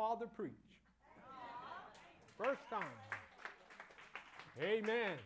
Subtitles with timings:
[0.00, 0.52] father preach.
[2.38, 2.80] First time.
[4.58, 5.18] Amen.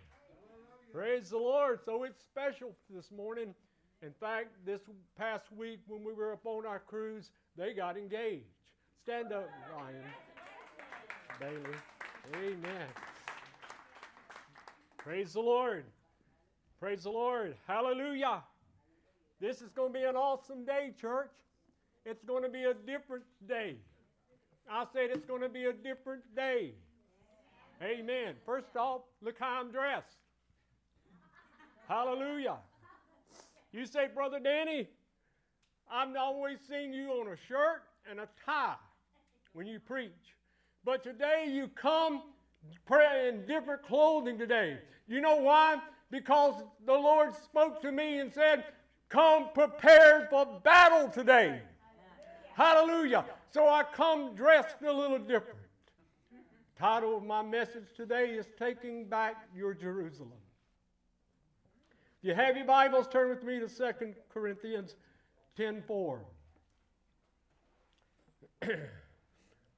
[0.92, 1.78] Praise the Lord.
[1.84, 3.54] So it's special this morning.
[4.02, 4.80] In fact, this
[5.16, 8.46] past week when we were up on our cruise, they got engaged.
[9.04, 10.02] Stand up, Ryan.
[11.38, 11.76] Bailey.
[12.34, 12.88] Amen.
[14.98, 15.84] Praise the Lord.
[16.80, 17.54] Praise the Lord.
[17.68, 18.42] Hallelujah.
[19.40, 21.30] This is going to be an awesome day, church.
[22.04, 23.76] It's going to be a different day.
[24.70, 26.72] I said it's going to be a different day.
[27.82, 28.34] Amen.
[28.46, 30.16] First off, look how I'm dressed.
[31.88, 32.56] Hallelujah.
[33.72, 34.88] You say, Brother Danny,
[35.90, 38.76] I've always seen you on a shirt and a tie
[39.52, 40.10] when you preach.
[40.84, 42.22] But today you come
[42.90, 44.78] in different clothing today.
[45.08, 45.76] You know why?
[46.10, 46.54] Because
[46.86, 48.64] the Lord spoke to me and said,
[49.08, 51.60] Come prepared for battle today.
[52.54, 53.24] Hallelujah.
[53.54, 55.60] So I come dressed a little different.
[56.76, 60.32] Title of my message today is Taking Back Your Jerusalem.
[62.20, 64.96] If you have your Bibles, turn with me to 2 Corinthians
[65.56, 66.18] 10:4.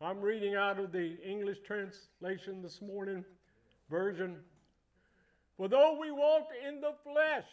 [0.01, 3.27] I'm reading out of the English translation this morning
[3.91, 4.39] version.
[5.59, 7.45] For though we walk in the flesh,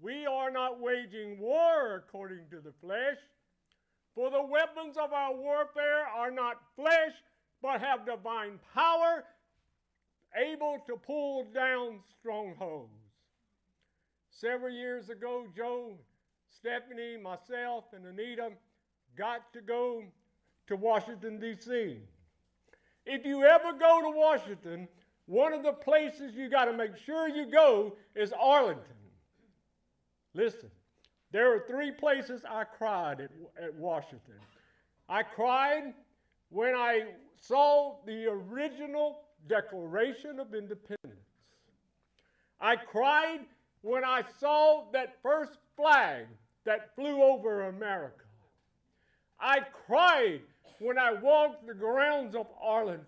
[0.00, 3.18] we are not waging war according to the flesh.
[4.16, 7.12] For the weapons of our warfare are not flesh,
[7.60, 9.24] but have divine power,
[10.34, 12.90] able to pull down strongholds.
[14.30, 15.98] Several years ago, Joe,
[16.48, 18.52] Stephanie, myself, and Anita
[19.18, 20.02] got to go
[20.68, 21.98] to Washington, D.C.
[23.04, 24.88] If you ever go to Washington,
[25.26, 28.82] one of the places you got to make sure you go is Arlington.
[30.32, 30.70] Listen,
[31.32, 33.30] there are three places I cried at,
[33.62, 34.34] at Washington.
[35.08, 35.94] I cried
[36.50, 37.06] when I
[37.40, 41.20] saw the original Declaration of Independence.
[42.60, 43.40] I cried
[43.82, 46.26] when I saw that first flag
[46.64, 48.24] that flew over America.
[49.38, 50.40] I cried
[50.78, 53.04] when I walked the grounds of Arlington.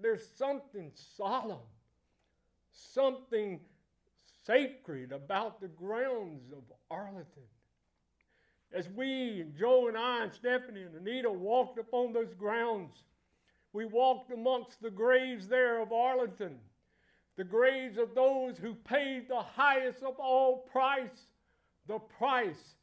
[0.00, 1.58] There's something solemn,
[2.72, 3.60] something
[4.46, 7.42] sacred about the grounds of Arlington.
[8.72, 13.02] As we, and Joe and I, and Stephanie and Anita walked upon those grounds,
[13.72, 16.58] we walked amongst the graves there of Arlington,
[17.36, 21.26] the graves of those who paid the highest of all price,
[21.86, 22.74] the price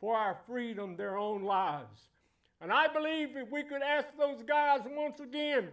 [0.00, 2.08] for our freedom, their own lives.
[2.60, 5.68] And I believe if we could ask those guys once again,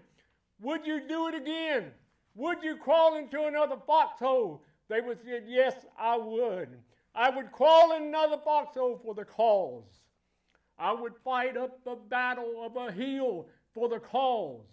[0.61, 1.91] would you do it again?
[2.35, 4.63] Would you crawl into another foxhole?
[4.91, 6.67] They would say, Yes, I would.
[7.15, 10.01] I would crawl in another foxhole for the cause.
[10.77, 14.67] I would fight up the battle of a hill for the cause.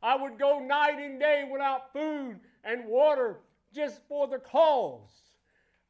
[0.00, 3.40] I would go night and day without food and water
[3.74, 5.10] just for the cause.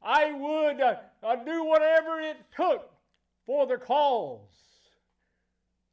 [0.03, 2.91] I would uh, uh, do whatever it took
[3.45, 4.41] for the cause.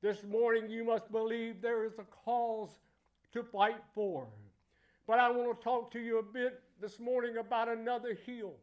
[0.02, 2.70] This morning, you must believe there is a cause
[3.34, 4.26] to fight for.
[5.06, 8.54] But I want to talk to you a bit this morning about another hill.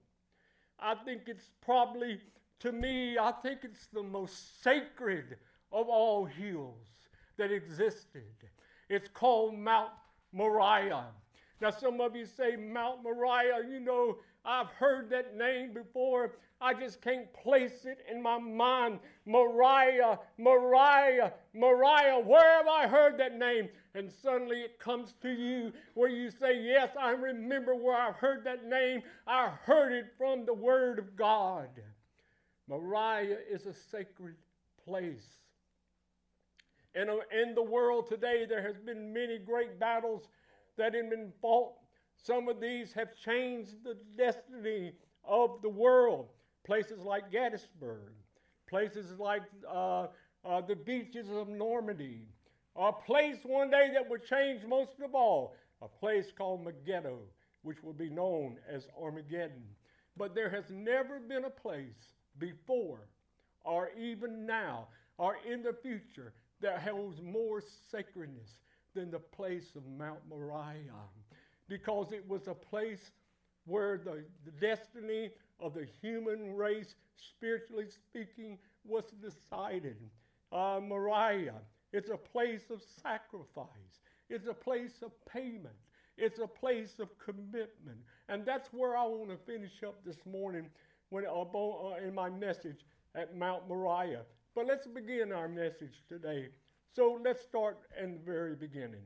[0.79, 2.21] I think it's probably,
[2.61, 5.37] to me, I think it's the most sacred
[5.73, 6.89] of all hills
[7.37, 8.23] that existed.
[8.89, 9.91] It's called Mount
[10.33, 11.07] Moriah.
[11.61, 16.37] Now, some of you say Mount Moriah, you know, I've heard that name before.
[16.61, 18.99] I just can't place it in my mind.
[19.27, 23.69] Moriah, Moriah, Moriah, Where have I heard that name?
[23.95, 28.45] And suddenly it comes to you where you say, Yes, I remember where I've heard
[28.45, 29.03] that name.
[29.27, 31.69] I heard it from the Word of God.
[32.69, 34.37] Moriah is a sacred
[34.85, 35.27] place.
[36.95, 40.29] In, a, in the world today, there has been many great battles
[40.77, 41.73] that have been fought
[42.25, 44.93] some of these have changed the destiny
[45.25, 46.29] of the world.
[46.65, 48.13] Places like Gettysburg,
[48.67, 50.07] places like uh,
[50.45, 52.29] uh, the beaches of Normandy,
[52.77, 57.19] a place one day that would change most of all, a place called Megiddo,
[57.63, 59.65] which will be known as Armageddon.
[60.17, 63.09] But there has never been a place before,
[63.65, 64.89] or even now,
[65.19, 66.33] or in the future,
[66.63, 68.61] that holds more sacredness
[68.95, 71.11] than the place of Mount Moriah
[71.69, 73.11] because it was a place
[73.67, 75.31] where the, the destiny
[75.61, 79.97] of the human race, spiritually speaking, was decided.
[80.53, 81.61] Uh, Moriah,
[81.93, 85.75] it's a place of sacrifice, it's a place of payment,
[86.17, 87.99] it's a place of commitment.
[88.29, 90.67] And that's where I want to finish up this morning
[91.11, 92.85] when, uh, uh, in my message
[93.15, 94.23] at Mount Moriah.
[94.55, 96.49] But let's begin our message today.
[96.95, 99.03] So let's start in the very beginning.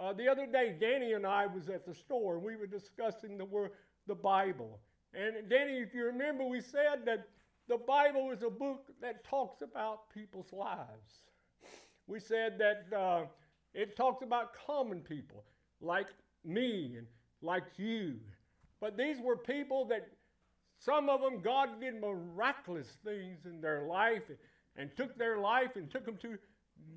[0.00, 3.36] Uh, the other day, Danny and I was at the store, and we were discussing
[3.36, 3.72] the word,
[4.06, 4.78] the Bible.
[5.12, 7.26] And Danny, if you remember, we said that
[7.68, 11.24] the Bible is a book that talks about people's lives.
[12.06, 13.24] We said that uh,
[13.74, 15.44] it talks about common people
[15.80, 16.08] like
[16.44, 17.06] me and
[17.42, 18.14] like you.
[18.80, 20.08] But these were people that
[20.78, 24.38] some of them, God did miraculous things in their life and,
[24.76, 26.38] and took their life and took them to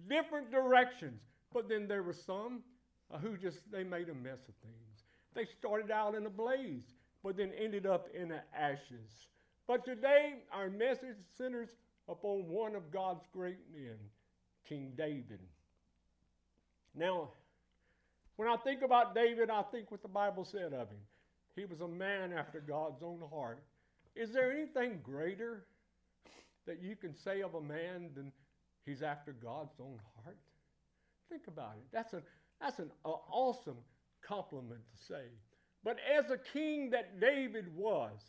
[0.07, 1.19] different directions.
[1.51, 2.61] But then there were some
[3.11, 5.03] Uh, who just, they made a mess of things.
[5.33, 6.83] They started out in a blaze,
[7.23, 9.27] but then ended up in the ashes.
[9.67, 11.69] But today, our message centers
[12.07, 13.97] upon one of God's great men,
[14.67, 15.39] King David.
[16.95, 17.29] Now,
[18.35, 20.99] when I think about David, I think what the Bible said of him.
[21.55, 23.63] He was a man after God's own heart.
[24.15, 25.65] Is there anything greater
[26.65, 28.31] that you can say of a man than
[28.85, 30.37] he's after God's own heart?
[31.29, 31.85] Think about it.
[31.93, 32.21] That's, a,
[32.61, 33.77] that's an awesome
[34.21, 35.23] compliment to say.
[35.83, 38.19] But as a king that David was,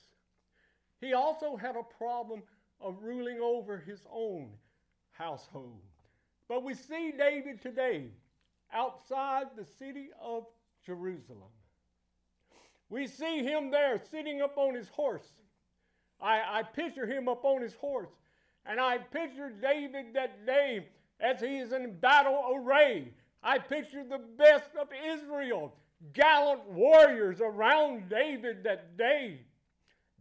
[1.01, 2.43] he also had a problem
[2.81, 4.49] of ruling over his own
[5.11, 5.81] household.
[6.49, 8.07] But we see David today
[8.73, 10.47] outside the city of
[10.85, 11.51] Jerusalem.
[12.89, 15.29] We see him there sitting up on his horse.
[16.21, 18.11] I, I picture him up on his horse.
[18.65, 20.87] And I picture David that day
[21.21, 23.13] as he is in battle array.
[23.43, 25.75] I picture the best of Israel,
[26.13, 29.41] gallant warriors around David that day.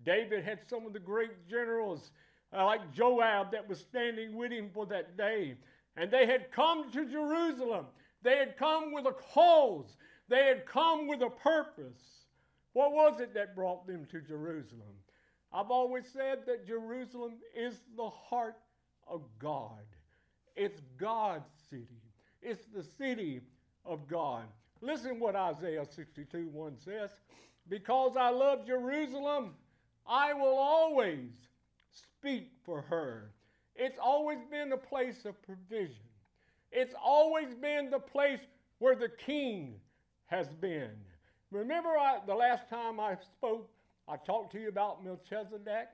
[0.04, 2.12] David had some of the great generals
[2.54, 5.56] uh, like Joab that was standing with him for that day.
[5.96, 7.86] And they had come to Jerusalem.
[8.24, 9.96] They had come with a cause.
[10.28, 12.26] They had come with a purpose.
[12.74, 14.96] What was it that brought them to Jerusalem?
[15.54, 18.58] I've always said that Jerusalem is the heart
[19.08, 19.84] of God.
[20.56, 22.01] It's God's city.
[22.42, 23.42] It's the city
[23.86, 24.44] of God.
[24.82, 27.12] Listen what Isaiah 62 1 says.
[27.70, 29.54] Because I love Jerusalem,
[30.08, 31.30] I will always
[31.92, 33.32] speak for her.
[33.76, 36.04] It's always been the place of provision.
[36.72, 38.40] It's always been the place
[38.80, 39.76] where the king
[40.26, 40.92] has been.
[41.52, 43.70] Remember I, the last time I spoke,
[44.08, 45.90] I talked to you about Melchizedek.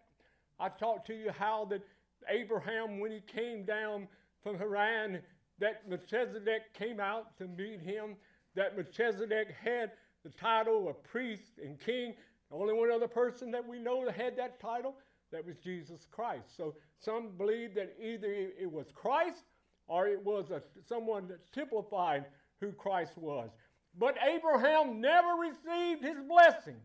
[0.59, 1.81] I talked to you how that
[2.29, 4.07] Abraham, when he came down
[4.43, 5.19] from Haran,
[5.59, 8.15] that Melchizedek came out to meet him,
[8.55, 9.91] that Melchizedek had
[10.23, 12.13] the title of priest and king.
[12.49, 14.95] The only one other person that we know that had that title,
[15.31, 16.55] that was Jesus Christ.
[16.55, 19.43] So some believe that either it was Christ
[19.87, 22.25] or it was a, someone that typified
[22.59, 23.49] who Christ was.
[23.97, 26.77] But Abraham never received his blessing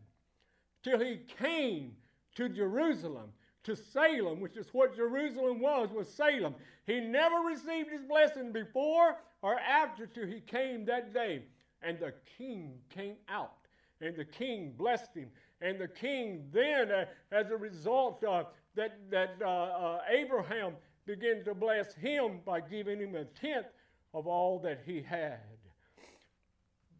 [0.83, 1.93] till he came
[2.37, 3.33] to Jerusalem,
[3.65, 6.55] to Salem, which is what Jerusalem was, was Salem.
[6.87, 11.43] He never received his blessing before or after till he came that day.
[11.83, 13.67] And the king came out,
[14.01, 15.29] and the king blessed him.
[15.61, 18.45] And the king then, uh, as a result, uh,
[18.75, 20.75] that, that uh, uh Abraham
[21.07, 23.67] began to bless him by giving him a tenth
[24.15, 25.41] of all that he had.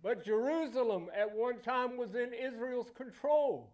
[0.03, 3.73] But Jerusalem at one time was in Israel's control.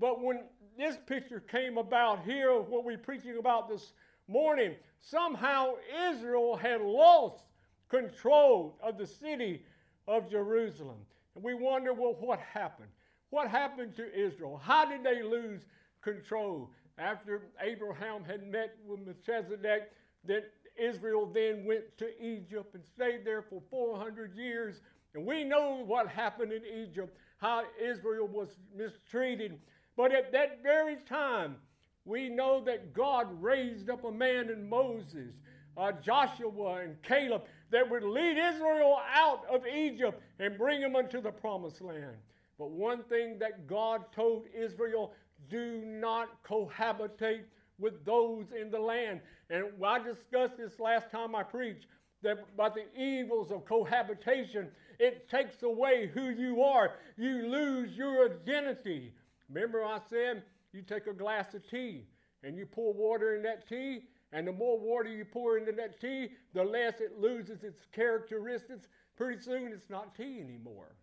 [0.00, 0.40] But when
[0.76, 3.92] this picture came about here what we're preaching about this
[4.28, 5.72] morning, somehow
[6.10, 7.44] Israel had lost
[7.88, 9.64] control of the city
[10.06, 10.98] of Jerusalem.
[11.34, 12.88] And we wonder, well, what happened?
[13.30, 14.60] What happened to Israel?
[14.62, 15.62] How did they lose
[16.00, 16.70] control?
[16.98, 19.90] After Abraham had met with Melchizedek,
[20.24, 20.42] then
[20.76, 24.80] Israel then went to Egypt and stayed there for 400 years.
[25.14, 29.58] And we know what happened in Egypt, how Israel was mistreated.
[29.98, 31.56] But at that very time,
[32.04, 35.34] we know that God raised up a man in Moses,
[35.76, 41.20] uh, Joshua, and Caleb that would lead Israel out of Egypt and bring them unto
[41.20, 42.16] the promised land.
[42.60, 45.14] But one thing that God told Israel
[45.50, 47.42] do not cohabitate
[47.80, 49.20] with those in the land.
[49.50, 51.86] And I discussed this last time I preached
[52.22, 54.68] that about the evils of cohabitation.
[55.00, 56.92] It takes away who you are.
[57.16, 59.12] You lose your identity.
[59.48, 62.06] Remember, I said you take a glass of tea
[62.42, 64.02] and you pour water in that tea,
[64.32, 68.86] and the more water you pour into that tea, the less it loses its characteristics.
[69.16, 70.94] Pretty soon, it's not tea anymore.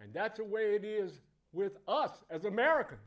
[0.00, 1.20] And that's the way it is
[1.52, 3.00] with us as Americans.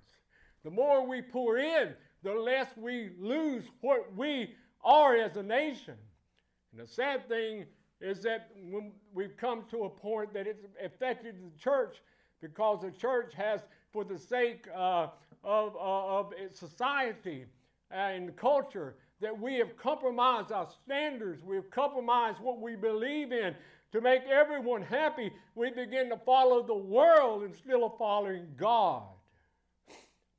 [0.63, 1.93] The more we pour in,
[2.23, 5.95] the less we lose what we are as a nation.
[6.71, 7.65] And the sad thing
[7.99, 11.97] is that when we've come to a point that it's affected the church
[12.41, 13.61] because the church has,
[13.93, 15.07] for the sake uh,
[15.43, 17.45] of, uh, of society
[17.91, 23.55] and culture, that we have compromised our standards, we have compromised what we believe in
[23.93, 29.03] to make everyone happy, we begin to follow the world instead of following God.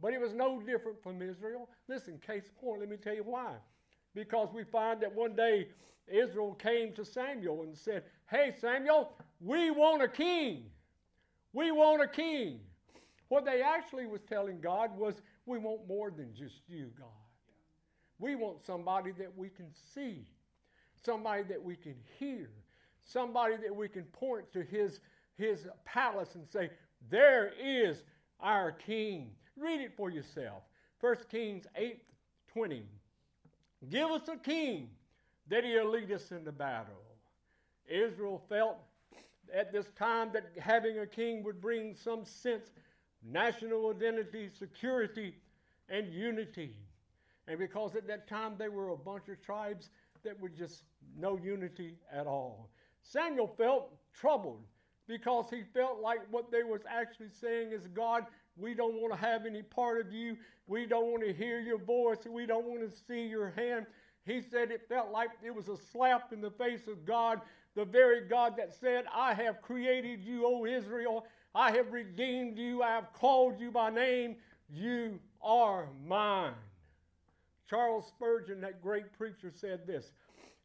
[0.00, 1.68] But it was no different from Israel.
[1.88, 3.52] Listen, case point, let me tell you why.
[4.12, 5.68] Because we find that one day
[6.08, 10.64] Israel came to Samuel and said, Hey, Samuel, we want a king.
[11.52, 12.58] We want a king.
[13.34, 17.08] What they actually was telling God was, We want more than just you, God.
[18.20, 20.28] We want somebody that we can see,
[21.04, 22.48] somebody that we can hear,
[23.02, 25.00] somebody that we can point to his,
[25.36, 26.70] his palace and say,
[27.10, 28.04] There is
[28.38, 29.32] our king.
[29.56, 30.62] Read it for yourself.
[31.00, 32.04] 1 Kings 8
[32.52, 32.84] 20.
[33.90, 34.90] Give us a king
[35.48, 37.02] that he'll lead us into battle.
[37.88, 38.76] Israel felt
[39.52, 42.70] at this time that having a king would bring some sense
[43.24, 45.34] national identity, security,
[45.88, 46.74] and unity.
[47.48, 49.90] And because at that time they were a bunch of tribes
[50.24, 50.84] that were just
[51.18, 52.70] no unity at all.
[53.02, 54.62] Samuel felt troubled
[55.06, 58.24] because he felt like what they was actually saying is God,
[58.56, 60.36] we don't want to have any part of you.
[60.66, 62.18] We don't want to hear your voice.
[62.28, 63.86] We don't want to see your hand.
[64.24, 67.40] He said it felt like it was a slap in the face of God,
[67.74, 71.26] the very God that said, I have created you, O Israel.
[71.54, 72.82] I have redeemed you.
[72.82, 74.37] I have called you by name.
[74.68, 76.54] You are mine.
[77.68, 80.12] Charles Spurgeon, that great preacher, said this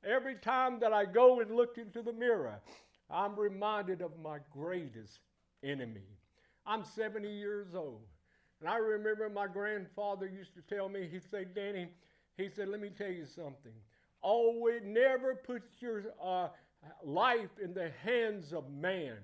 [0.04, 2.60] Every time that I go and look into the mirror,
[3.10, 5.20] I'm reminded of my greatest
[5.64, 6.08] enemy.
[6.66, 8.02] I'm 70 years old.
[8.60, 11.90] And I remember my grandfather used to tell me, he'd say, Danny,
[12.38, 13.72] he said, let me tell you something.
[14.22, 16.50] Always never put your uh,
[17.04, 19.18] life in the hands of man.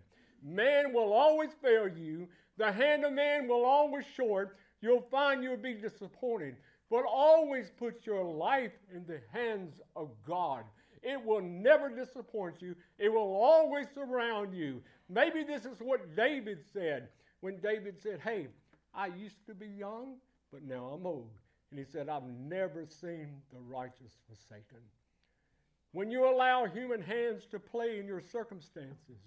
[0.45, 2.27] Man will always fail you.
[2.57, 4.57] The hand of man will always short.
[4.79, 6.55] You'll find you'll be disappointed.
[6.91, 10.63] But always put your life in the hands of God.
[11.01, 12.75] It will never disappoint you.
[12.99, 14.81] It will always surround you.
[15.09, 17.09] Maybe this is what David said
[17.41, 18.47] when David said, Hey,
[18.93, 20.15] I used to be young,
[20.51, 21.31] but now I'm old.
[21.71, 24.79] And he said, I've never seen the righteous forsaken.
[25.91, 29.21] When you allow human hands to play in your circumstances,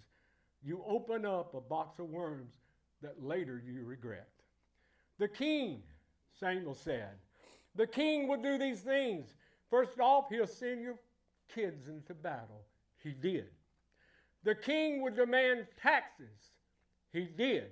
[0.62, 2.54] you open up a box of worms
[3.02, 4.28] that later you regret.
[5.18, 5.82] The king,
[6.38, 7.10] Samuel said,
[7.74, 9.34] the king will do these things.
[9.70, 10.98] First off, he'll send your
[11.54, 12.64] kids into battle.
[13.02, 13.46] He did.
[14.44, 16.52] The king would demand taxes.
[17.12, 17.70] He did.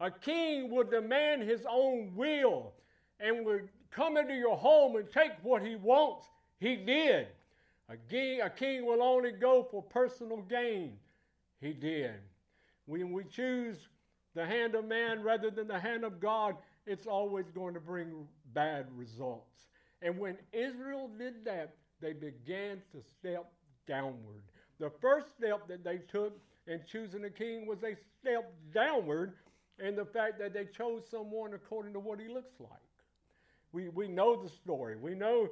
[0.00, 2.74] A king would demand his own will
[3.18, 6.26] and would come into your home and take what he wants.
[6.58, 7.28] He did.
[7.88, 10.98] A king, a king will only go for personal gain.
[11.60, 12.14] He did.
[12.86, 13.88] When we choose
[14.34, 18.28] the hand of man rather than the hand of God, it's always going to bring
[18.52, 19.66] bad results.
[20.02, 23.50] And when Israel did that, they began to step
[23.86, 24.42] downward.
[24.78, 29.34] The first step that they took in choosing a king was they stepped downward
[29.78, 32.70] in the fact that they chose someone according to what he looks like.
[33.72, 34.96] We, we know the story.
[34.96, 35.48] We know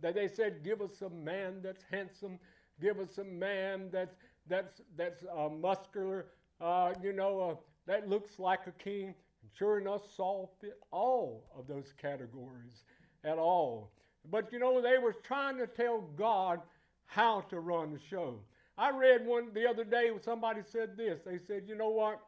[0.00, 2.38] that they said, Give us a man that's handsome,
[2.80, 4.16] give us a man that's,
[4.48, 6.26] that's, that's uh, muscular,
[6.60, 7.54] uh, you know, uh,
[7.86, 9.06] that looks like a king.
[9.06, 12.84] And sure enough, Saul fit all of those categories
[13.24, 13.90] at all.
[14.30, 16.60] But you know, they were trying to tell God
[17.06, 18.40] how to run the show.
[18.76, 21.20] I read one the other day when somebody said this.
[21.24, 22.20] They said, you know what?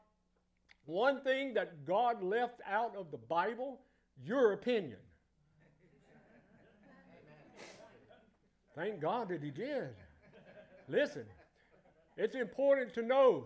[0.85, 3.81] One thing that God left out of the Bible,
[4.25, 4.99] your opinion.
[8.77, 9.89] Thank God that He did.
[10.87, 11.25] Listen,
[12.17, 13.45] it's important to know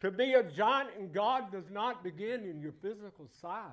[0.00, 3.70] to be a giant in God does not begin in your physical size.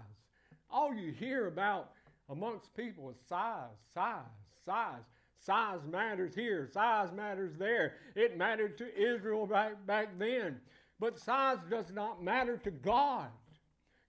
[0.70, 1.92] All you hear about
[2.30, 4.22] amongst people is size, size,
[4.66, 5.02] size.
[5.40, 7.94] Size matters here, size matters there.
[8.16, 10.60] It mattered to Israel back, back then.
[11.00, 13.30] But size does not matter to God.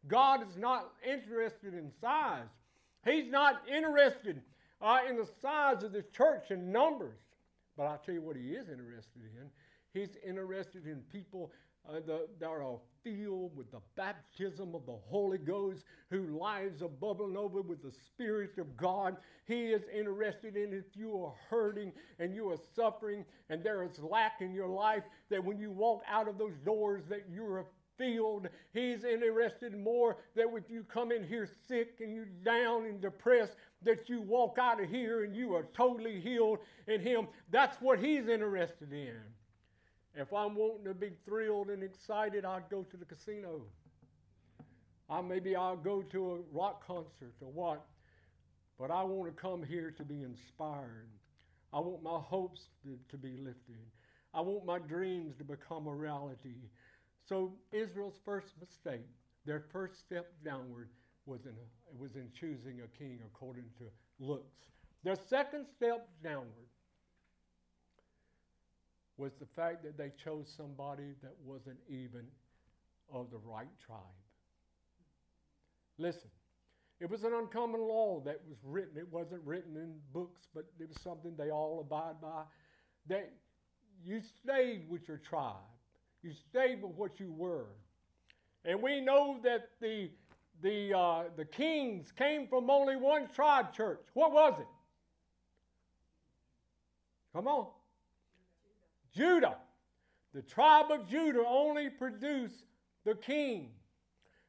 [0.09, 2.49] God is not interested in size.
[3.05, 4.43] He's not interested
[4.83, 7.21] uh, in the size of the church and numbers.
[7.77, 9.51] But I'll tell you what he is interested in.
[9.93, 11.53] He's interested in people
[11.89, 16.89] uh, the, that are filled with the baptism of the Holy Ghost, whose lives are
[16.89, 19.17] bubbling over with the Spirit of God.
[19.47, 23.99] He is interested in if you are hurting and you are suffering and there is
[23.99, 27.67] lack in your life, that when you walk out of those doors that you're
[28.01, 28.49] filled.
[28.73, 33.57] He's interested more that if you come in here sick and you down and depressed,
[33.83, 37.29] that you walk out of here and you are totally healed in Him.
[37.51, 39.21] That's what He's interested in.
[40.15, 43.63] If I'm wanting to be thrilled and excited, I'd go to the casino.
[45.09, 47.87] I maybe I'll go to a rock concert or what.
[48.79, 51.11] but I want to come here to be inspired.
[51.73, 53.77] I want my hopes to, to be lifted.
[54.35, 56.57] I want my dreams to become a reality.
[57.29, 59.07] So Israel's first mistake,
[59.47, 60.91] their first step downward,
[61.27, 61.55] was in,
[61.99, 63.85] was in choosing a king according to
[64.19, 64.57] looks.
[65.05, 66.70] Their second step downward
[69.21, 72.25] was the fact that they chose somebody that wasn't even
[73.13, 74.01] of the right tribe.
[75.99, 76.31] Listen,
[77.01, 78.97] it was an uncommon law that was written.
[78.97, 82.45] It wasn't written in books, but it was something they all abide by.
[83.09, 83.31] That
[84.03, 85.57] you stayed with your tribe.
[86.23, 87.67] You stayed with what you were.
[88.65, 90.11] And we know that the,
[90.63, 94.01] the, uh, the kings came from only one tribe church.
[94.15, 94.67] What was it?
[97.35, 97.67] Come on.
[99.15, 99.57] Judah.
[100.33, 102.65] The tribe of Judah only produced
[103.05, 103.71] the king.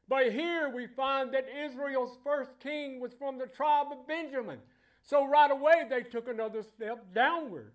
[0.08, 4.58] But here we find that Israel's first king was from the tribe of Benjamin.
[5.02, 7.72] So right away they took another step downward.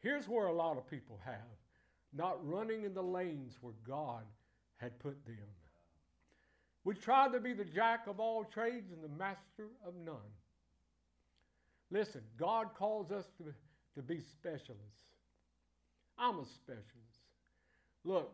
[0.00, 1.34] Here's where a lot of people have
[2.12, 4.22] not running in the lanes where God
[4.78, 5.36] had put them.
[6.84, 10.16] We try to be the jack of all trades and the master of none.
[11.90, 13.44] Listen, God calls us to,
[13.96, 15.10] to be specialists.
[16.18, 16.86] I'm a specialist.
[18.04, 18.32] Look,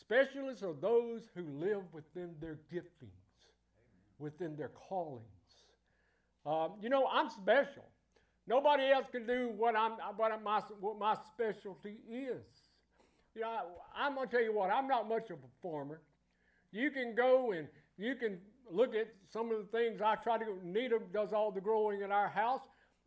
[0.00, 3.10] specialists are those who live within their giftings,
[4.18, 5.22] within their callings.
[6.44, 7.84] Um, you know, I'm special.
[8.48, 12.42] Nobody else can do what, I'm, what, my, what my specialty is.
[13.34, 13.60] You know,
[13.96, 16.00] I'm going to tell you what, I'm not much of a performer.
[16.72, 18.38] You can go and you can
[18.70, 20.44] look at some of the things I try to.
[20.64, 22.62] Nita does all the growing in our house.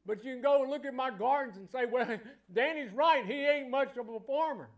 [0.05, 2.07] But you can go and look at my gardens and say, well,
[2.53, 3.25] Danny's right.
[3.25, 4.69] He ain't much of a farmer.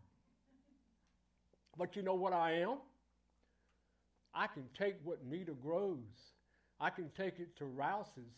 [1.78, 2.78] But you know what I am?
[4.34, 5.98] I can take what Nita grows,
[6.80, 8.36] I can take it to Rouse's,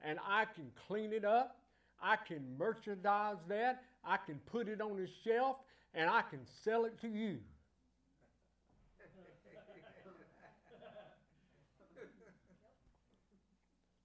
[0.00, 1.56] and I can clean it up.
[2.02, 3.82] I can merchandise that.
[4.04, 5.56] I can put it on the shelf,
[5.92, 7.38] and I can sell it to you.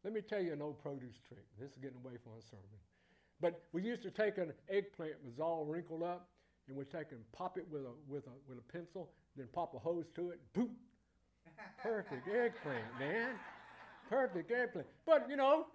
[0.05, 1.43] Let me tell you an old produce trick.
[1.59, 2.63] This is getting away from our sermon.
[3.41, 6.29] But we used to take an eggplant that was all wrinkled up,
[6.67, 9.73] and we'd take and pop it with a, with a, with a pencil, then pop
[9.73, 10.69] a hose to it, boom.
[11.81, 13.31] Perfect eggplant, man.
[14.07, 14.85] Perfect eggplant.
[15.07, 15.65] But, you know,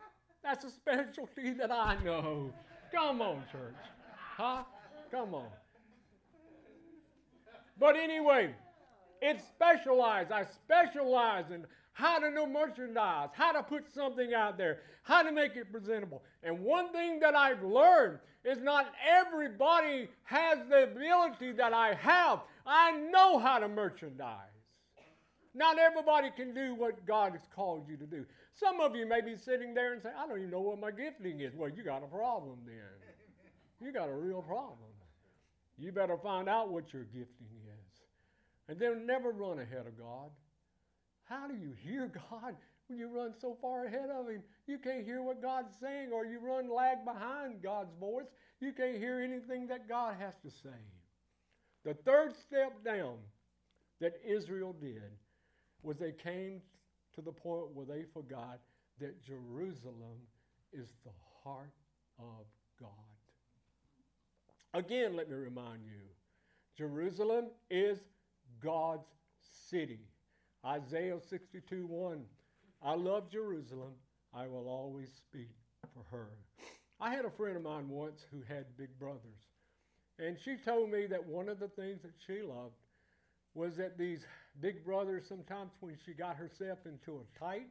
[0.44, 2.52] that's a specialty that I know.
[2.94, 3.74] Come on, church.
[4.36, 4.62] Huh?
[5.10, 5.48] Come on.
[7.80, 8.54] But anyway,
[9.20, 10.30] it's specialized.
[10.30, 15.32] I specialize in how to know merchandise, how to put something out there, how to
[15.32, 16.22] make it presentable.
[16.42, 22.40] And one thing that I've learned is not everybody has the ability that I have.
[22.66, 24.46] I know how to merchandise.
[25.52, 28.24] Not everybody can do what God has called you to do.
[28.54, 30.90] Some of you may be sitting there and say, I don't even know what my
[30.90, 31.54] gifting is.
[31.54, 32.76] Well, you got a problem then.
[33.80, 34.90] You got a real problem.
[35.78, 38.02] You better find out what your gifting is.
[38.68, 40.30] And then never run ahead of God.
[41.30, 42.56] How do you hear God
[42.88, 44.42] when you run so far ahead of Him?
[44.66, 48.26] You can't hear what God's saying, or you run lag behind God's voice.
[48.60, 50.76] You can't hear anything that God has to say.
[51.84, 53.14] The third step down
[54.00, 55.02] that Israel did
[55.82, 56.60] was they came
[57.14, 58.58] to the point where they forgot
[59.00, 60.18] that Jerusalem
[60.72, 61.12] is the
[61.42, 61.72] heart
[62.18, 62.44] of
[62.78, 62.90] God.
[64.74, 66.02] Again, let me remind you
[66.76, 67.98] Jerusalem is
[68.62, 69.08] God's
[69.68, 70.09] city.
[70.64, 72.20] Isaiah 62 1.
[72.82, 73.92] I love Jerusalem.
[74.34, 75.50] I will always speak
[75.94, 76.28] for her.
[77.00, 79.40] I had a friend of mine once who had big brothers.
[80.18, 82.74] And she told me that one of the things that she loved
[83.54, 84.20] was that these
[84.60, 87.66] big brothers, sometimes when she got herself into a tight,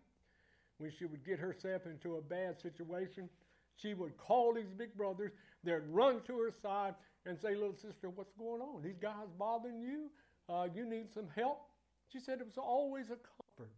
[0.80, 3.30] when she would get herself into a bad situation,
[3.76, 5.32] she would call these big brothers.
[5.64, 8.82] They'd run to her side and say, Little sister, what's going on?
[8.82, 10.10] These guys bothering you?
[10.50, 11.62] Uh, you need some help?
[12.12, 13.74] She said it was always a comfort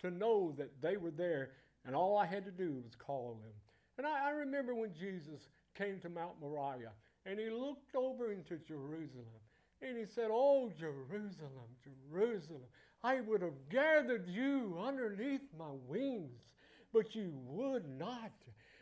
[0.00, 1.50] to know that they were there
[1.86, 3.52] and all I had to do was call them.
[3.98, 6.92] And I, I remember when Jesus came to Mount Moriah
[7.24, 9.40] and he looked over into Jerusalem
[9.82, 11.70] and he said, Oh, Jerusalem,
[12.10, 12.62] Jerusalem,
[13.04, 16.40] I would have gathered you underneath my wings,
[16.92, 18.32] but you would not.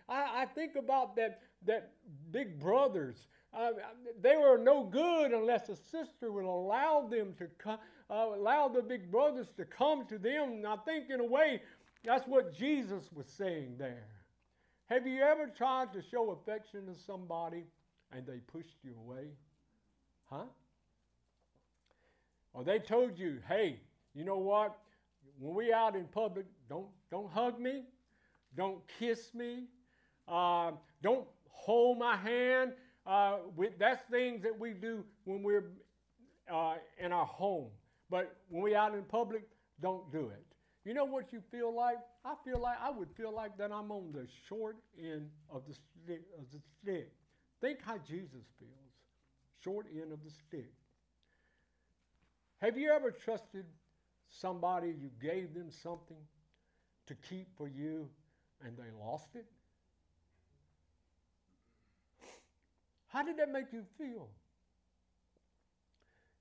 [0.08, 1.92] I, I think about that, that
[2.30, 3.26] big brothers.
[3.52, 3.70] Uh,
[4.20, 7.78] they were no good unless a sister would allow them to come,
[8.10, 10.52] uh, allow the big brothers to come to them.
[10.52, 11.62] And I think, in a way,
[12.04, 14.06] that's what Jesus was saying there.
[14.86, 17.64] Have you ever tried to show affection to somebody
[18.12, 19.28] and they pushed you away?
[20.30, 20.44] Huh?
[22.52, 23.80] Or they told you, hey,
[24.14, 24.76] you know what?
[25.38, 27.82] when we out in public, don't don't hug me,
[28.56, 29.64] don't kiss me,
[30.28, 32.72] uh, don't hold my hand.
[33.06, 33.36] Uh,
[33.78, 35.64] that's things that we do when we're
[36.50, 37.68] uh, in our home.
[38.14, 39.42] But when we out in public,
[39.80, 40.46] don't do it.
[40.84, 41.96] You know what you feel like?
[42.24, 45.74] I feel like I would feel like that I'm on the short end of the
[45.74, 46.22] stick.
[46.38, 47.10] Of the stick.
[47.60, 48.92] Think how Jesus feels.
[49.64, 50.70] Short end of the stick.
[52.62, 53.64] Have you ever trusted
[54.28, 56.22] somebody, you gave them something
[57.08, 58.08] to keep for you,
[58.64, 59.46] and they lost it?
[63.08, 64.28] How did that make you feel?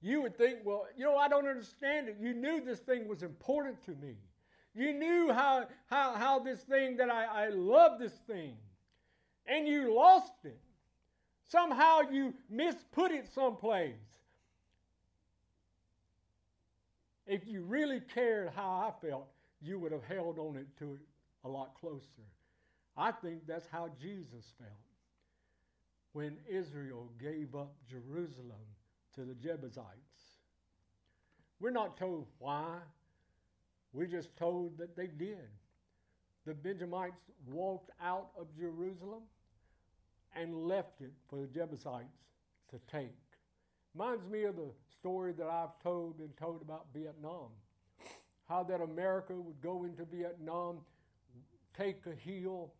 [0.03, 2.17] You would think, well, you know, I don't understand it.
[2.19, 4.17] You knew this thing was important to me.
[4.75, 8.57] You knew how, how, how this thing that I, I love this thing.
[9.47, 10.59] And you lost it.
[11.47, 13.93] Somehow you misput it someplace.
[17.25, 19.29] If you really cared how I felt,
[19.61, 21.01] you would have held on it to it
[21.45, 22.27] a lot closer.
[22.97, 24.71] I think that's how Jesus felt
[26.11, 28.59] when Israel gave up Jerusalem
[29.15, 30.39] to the Jebusites.
[31.59, 32.77] We're not told why.
[33.93, 35.49] We're just told that they did.
[36.45, 39.23] The Benjamites walked out of Jerusalem
[40.35, 42.17] and left it for the Jebusites
[42.71, 43.15] to take.
[43.95, 47.49] Reminds me of the story that I've told and told about Vietnam.
[48.49, 50.79] How that America would go into Vietnam,
[51.77, 52.73] take a hill,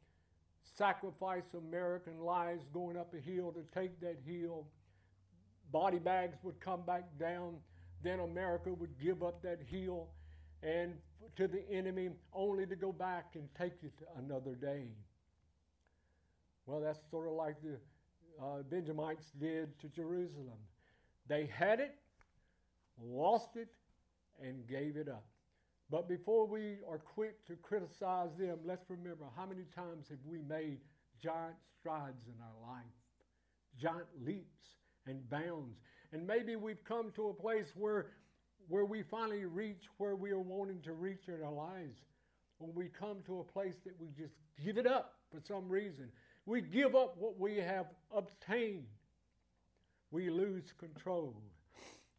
[0.78, 4.66] sacrifice American lives going up a hill to take that hill.
[5.74, 7.56] Body bags would come back down.
[8.04, 10.08] Then America would give up that hill
[10.62, 10.94] and
[11.36, 14.84] to the enemy only to go back and take it another day.
[16.68, 17.78] Well, that's sort of like the
[18.42, 20.60] uh, Benjamites did to Jerusalem.
[21.28, 21.96] They had it,
[23.02, 23.70] lost it,
[24.42, 25.26] and gave it up.
[25.90, 30.40] But before we are quick to criticize them, let's remember how many times have we
[30.48, 30.78] made
[31.22, 32.84] giant strides in our life,
[33.80, 34.74] giant leaps
[35.08, 35.78] and bounds.
[36.12, 38.08] And maybe we've come to a place where,
[38.68, 42.00] where we finally reach where we are wanting to reach in our lives.
[42.60, 46.10] When we come to a place that we just give it up for some reason,
[46.46, 48.86] we give up what we have obtained
[50.14, 51.36] we lose control.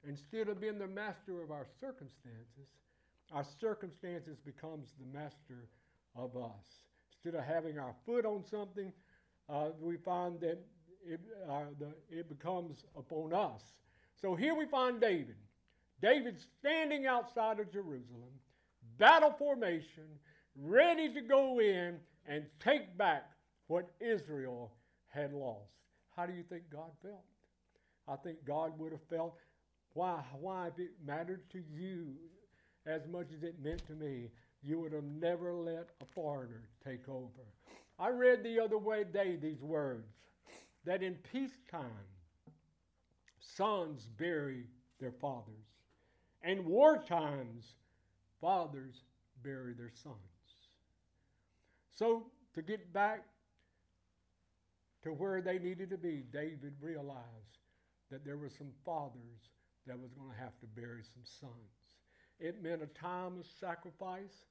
[0.07, 2.69] Instead of being the master of our circumstances,
[3.33, 5.69] our circumstances becomes the master
[6.17, 6.67] of us.
[7.13, 8.93] Instead of having our foot on something,
[9.49, 10.59] uh, we find that
[11.07, 13.63] it, uh, the, it becomes upon us.
[14.21, 15.37] So here we find David.
[16.01, 18.33] David standing outside of Jerusalem,
[18.99, 20.05] battle formation,
[20.57, 23.31] ready to go in and take back
[23.67, 24.73] what Israel
[25.09, 25.71] had lost.
[26.17, 27.25] How do you think God felt?
[28.07, 29.37] I think God would have felt
[29.95, 32.15] why, why if it mattered to you
[32.87, 34.29] as much as it meant to me,
[34.63, 37.29] you would have never let a foreigner take over.
[37.99, 40.09] I read the other way day these words
[40.85, 42.09] that in peacetime,
[43.41, 44.65] sons bury
[45.01, 45.67] their fathers,
[46.43, 47.75] and war times,
[48.41, 49.03] fathers
[49.43, 50.17] bury their sons.
[51.95, 53.25] So, to get back
[55.03, 57.59] to where they needed to be, David realized
[58.11, 59.51] that there were some fathers
[59.87, 61.53] that was going to have to bury some sons.
[62.41, 64.47] It meant a time of sacrifice.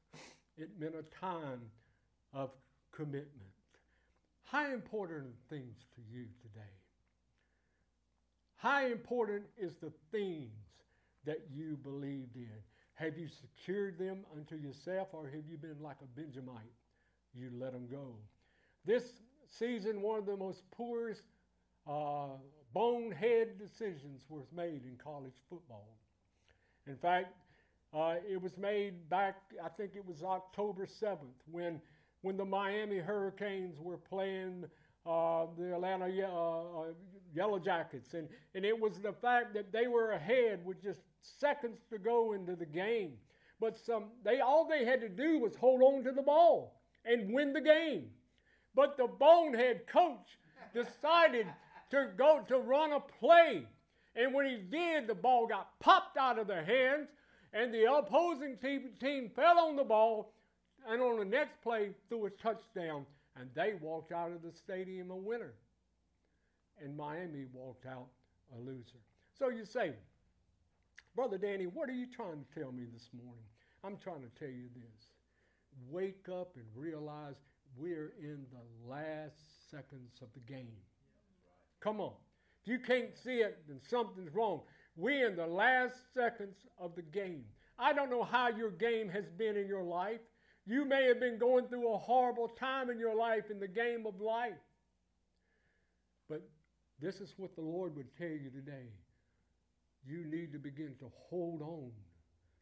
[0.57, 1.61] It meant a time
[2.33, 2.51] of
[2.91, 3.52] commitment.
[4.53, 6.75] How important are things to you today?
[8.55, 10.51] How important is the things
[11.25, 12.51] that you believed in?
[12.93, 16.61] Have you secured them unto yourself or have you been like a Benjamite?
[17.33, 18.13] You let them go.
[18.85, 19.01] This
[19.49, 21.23] season, one of the most poorest
[21.89, 22.37] uh,
[22.75, 25.97] bonehead decisions was made in college football.
[26.85, 27.33] In fact,
[27.91, 31.17] uh, it was made back, I think it was October 7th,
[31.51, 31.81] when,
[32.23, 34.65] when the Miami Hurricanes were playing
[35.05, 36.85] uh, the Atlanta uh, uh,
[37.35, 38.13] Yellow Jackets.
[38.13, 42.33] And, and it was the fact that they were ahead with just seconds to go
[42.33, 43.11] into the game.
[43.59, 47.33] But some, they, all they had to do was hold on to the ball and
[47.33, 48.05] win the game.
[48.73, 50.39] But the bonehead coach
[50.73, 51.47] decided
[51.91, 53.67] to go to run a play.
[54.15, 57.09] And when he did, the ball got popped out of their hands,
[57.51, 60.33] and the opposing team, team fell on the ball,
[60.87, 63.05] and on the next play threw a touchdown,
[63.39, 65.53] and they walked out of the stadium a winner.
[66.83, 68.07] And Miami walked out
[68.55, 68.99] a loser.
[69.37, 69.93] So you say,
[71.15, 73.45] Brother Danny, what are you trying to tell me this morning?
[73.83, 75.07] I'm trying to tell you this.
[75.89, 77.35] Wake up and realize
[77.77, 80.77] we're in the last seconds of the game.
[81.79, 82.13] Come on.
[82.63, 84.61] If you can't see it, then something's wrong.
[84.95, 87.43] We're in the last seconds of the game.
[87.77, 90.21] I don't know how your game has been in your life.
[90.65, 94.05] You may have been going through a horrible time in your life in the game
[94.05, 94.53] of life.
[96.29, 96.41] But
[97.01, 98.87] this is what the Lord would tell you today.
[100.05, 101.91] You need to begin to hold on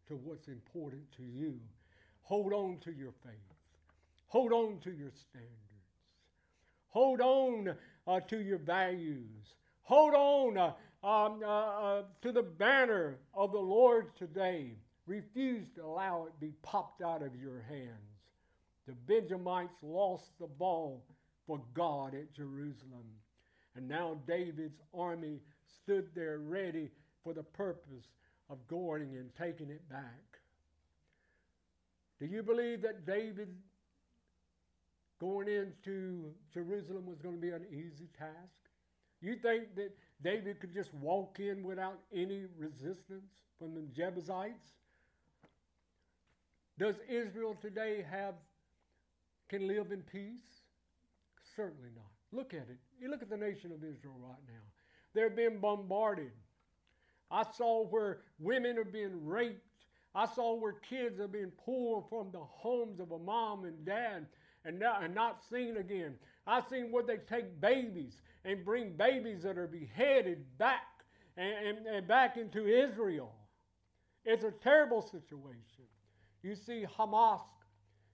[0.07, 1.59] to what's important to you.
[2.23, 3.33] Hold on to your faith.
[4.27, 5.57] Hold on to your standards.
[6.89, 7.75] Hold on
[8.07, 9.55] uh, to your values.
[9.83, 14.75] Hold on uh, um, uh, uh, to the banner of the Lord today.
[15.07, 18.11] Refuse to allow it be popped out of your hands.
[18.87, 21.03] The Benjamites lost the ball
[21.47, 23.05] for God at Jerusalem.
[23.75, 25.39] And now David's army
[25.83, 26.89] stood there ready
[27.23, 28.05] for the purpose
[28.49, 30.39] of going and taking it back.
[32.19, 33.49] Do you believe that David
[35.19, 38.69] going into Jerusalem was going to be an easy task?
[39.21, 44.73] You think that David could just walk in without any resistance from the Jebusites?
[46.77, 48.35] Does Israel today have
[49.49, 50.63] can live in peace?
[51.55, 52.05] Certainly not.
[52.31, 52.77] Look at it.
[52.99, 54.61] You look at the nation of Israel right now.
[55.13, 56.31] They're being bombarded.
[57.29, 59.61] I saw where women are being raped.
[60.15, 64.27] I saw where kids are being pulled from the homes of a mom and dad
[64.65, 66.15] and not, and not seen again.
[66.45, 70.81] I've seen where they take babies and bring babies that are beheaded back
[71.37, 73.33] and, and, and back into Israel.
[74.25, 75.85] It's a terrible situation.
[76.43, 77.41] You see Hamas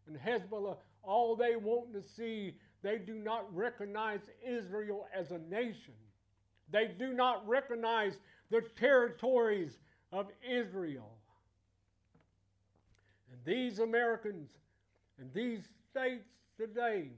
[0.07, 5.93] and Hezbollah, all they want to see, they do not recognize Israel as a nation.
[6.71, 8.17] They do not recognize
[8.49, 9.79] the territories
[10.11, 11.11] of Israel.
[13.31, 14.49] And these Americans
[15.19, 17.09] and these states today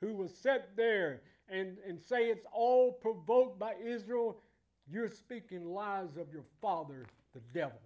[0.00, 4.38] who will sit there and, and say it's all provoked by Israel,
[4.90, 7.80] you're speaking lies of your father, the devil.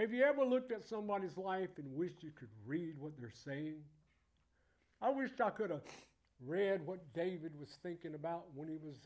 [0.00, 3.82] Have you ever looked at somebody's life and wished you could read what they're saying?
[5.02, 5.82] I wished I could have
[6.42, 8.96] read what David was thinking about when he was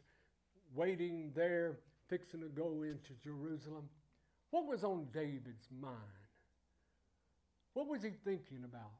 [0.72, 1.78] waiting there,
[2.08, 3.88] fixing to go into Jerusalem.
[4.50, 5.96] What was on David's mind?
[7.72, 8.92] What was he thinking about?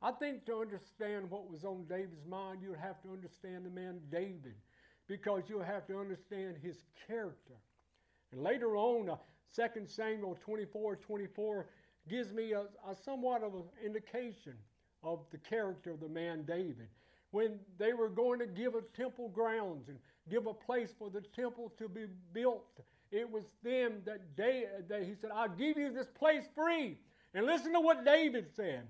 [0.00, 3.70] I think to understand what was on David's mind, you would have to understand the
[3.70, 4.54] man David
[5.06, 7.60] because you'll have to understand his character.
[8.32, 9.16] And later on, uh,
[9.54, 11.66] 2 Samuel 24 24
[12.08, 14.54] gives me a, a somewhat of an indication
[15.02, 16.88] of the character of the man David.
[17.30, 19.98] When they were going to give a temple grounds and
[20.30, 22.80] give a place for the temple to be built,
[23.10, 26.98] it was them that, they, that he said, I'll give you this place free.
[27.34, 28.82] And listen to what David said.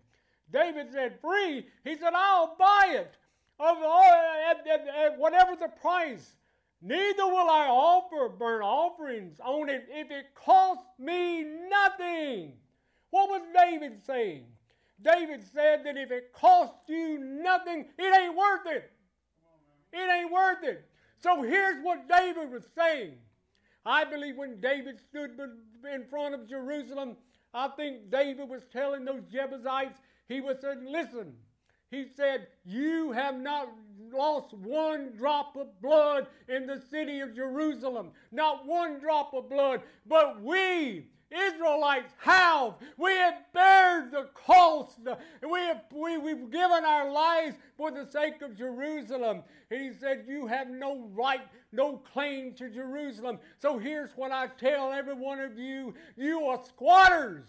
[0.53, 1.67] David said, free.
[1.85, 3.15] He said, I'll buy it
[3.59, 6.37] of at, at, at whatever the price.
[6.87, 12.53] Neither will I offer burnt offerings on it if it costs me nothing.
[13.09, 14.45] What was David saying?
[15.01, 18.91] David said that if it costs you nothing, it ain't worth it.
[19.95, 20.87] It ain't worth it.
[21.23, 23.15] So here's what David was saying.
[23.87, 25.41] I believe when David stood
[25.91, 27.17] in front of Jerusalem,
[27.55, 31.33] I think David was telling those Jebusites, he was saying, listen,
[31.91, 33.69] he said, You have not
[34.15, 38.11] lost one drop of blood in the city of Jerusalem.
[38.33, 39.83] Not one drop of blood.
[40.07, 42.75] But we, Israelites, have.
[42.97, 45.01] We have bared the cost.
[45.43, 49.43] We have, we, we've given our lives for the sake of Jerusalem.
[49.71, 53.39] And he said, You have no right, no claim to Jerusalem.
[53.59, 57.45] So here's what I tell every one of you you are squatters.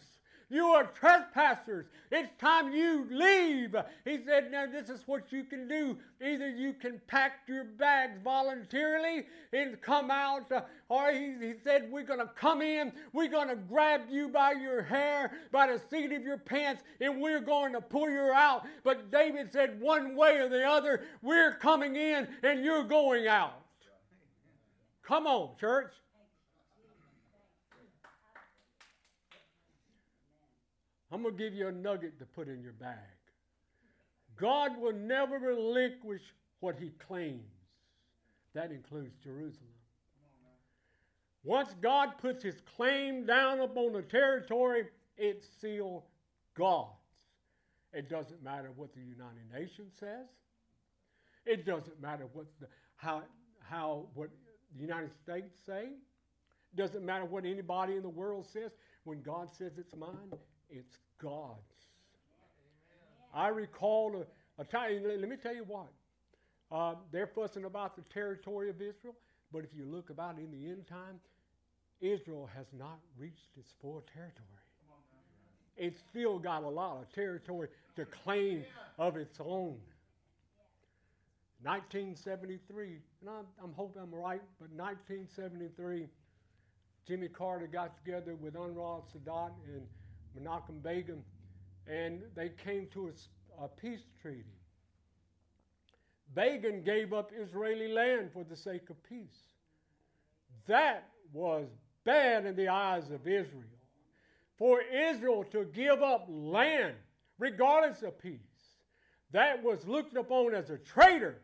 [0.50, 1.88] You are trespassers.
[2.12, 3.76] It's time you leave.
[4.04, 5.98] He said, Now, this is what you can do.
[6.24, 10.52] Either you can pack your bags voluntarily and come out,
[10.88, 14.52] or he, he said, We're going to come in, we're going to grab you by
[14.52, 18.68] your hair, by the seat of your pants, and we're going to pull you out.
[18.84, 23.62] But David said, One way or the other, we're coming in and you're going out.
[25.02, 25.92] Come on, church.
[31.16, 32.98] I'm going to give you a nugget to put in your bag.
[34.36, 36.22] God will never relinquish
[36.60, 37.54] what he claims.
[38.54, 39.70] That includes Jerusalem.
[41.46, 46.04] Once God puts his claim down upon the territory, it's sealed
[46.54, 46.90] God's.
[47.94, 50.28] It doesn't matter what the United Nations says.
[51.46, 53.24] It doesn't matter what the, how,
[53.62, 54.32] how what
[54.76, 55.84] the United States say.
[56.74, 58.72] It doesn't matter what anybody in the world says.
[59.06, 60.34] When God says it's mine,
[60.70, 61.60] it's God's.
[63.34, 64.24] I recall
[64.58, 65.88] a, a time, let me tell you what.
[66.72, 69.16] Uh, they're fussing about the territory of Israel,
[69.52, 71.20] but if you look about in the end time,
[72.02, 74.48] Israel has not reached its full territory.
[75.78, 78.64] It's still got a lot of territory to claim
[78.98, 79.78] of its own.
[81.64, 86.08] 1973, and I'm, I'm hoping I'm right, but 1973,
[87.08, 89.82] Jimmy Carter got together with Anwar Sadat and
[90.38, 91.24] Menachem Begin,
[91.88, 94.44] and they came to a, a peace treaty.
[96.34, 99.54] Begin gave up Israeli land for the sake of peace.
[100.68, 101.68] That was
[102.04, 103.64] bad in the eyes of Israel.
[104.58, 106.96] For Israel to give up land,
[107.40, 108.40] regardless of peace,
[109.32, 111.42] that was looked upon as a traitor.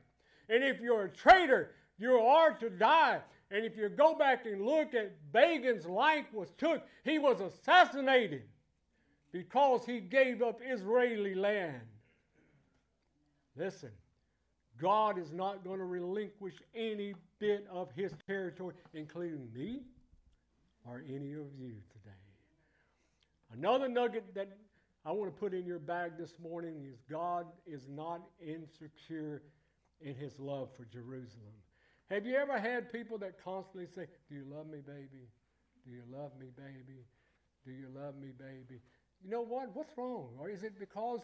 [0.49, 3.19] And if you're a traitor, you are to die.
[3.51, 8.43] And if you go back and look at Begin's life was took, he was assassinated
[9.31, 11.81] because he gave up Israeli land.
[13.55, 13.91] Listen,
[14.79, 19.81] God is not going to relinquish any bit of his territory, including me
[20.85, 22.15] or any of you today.
[23.53, 24.57] Another nugget that
[25.05, 29.41] I want to put in your bag this morning is God is not insecure
[29.99, 31.53] in his love for Jerusalem.
[32.09, 35.27] Have you ever had people that constantly say, Do you love me, baby?
[35.85, 37.05] Do you love me, baby?
[37.65, 38.81] Do you love me, baby?
[39.23, 39.75] You know what?
[39.75, 40.29] What's wrong?
[40.39, 41.21] Or is it because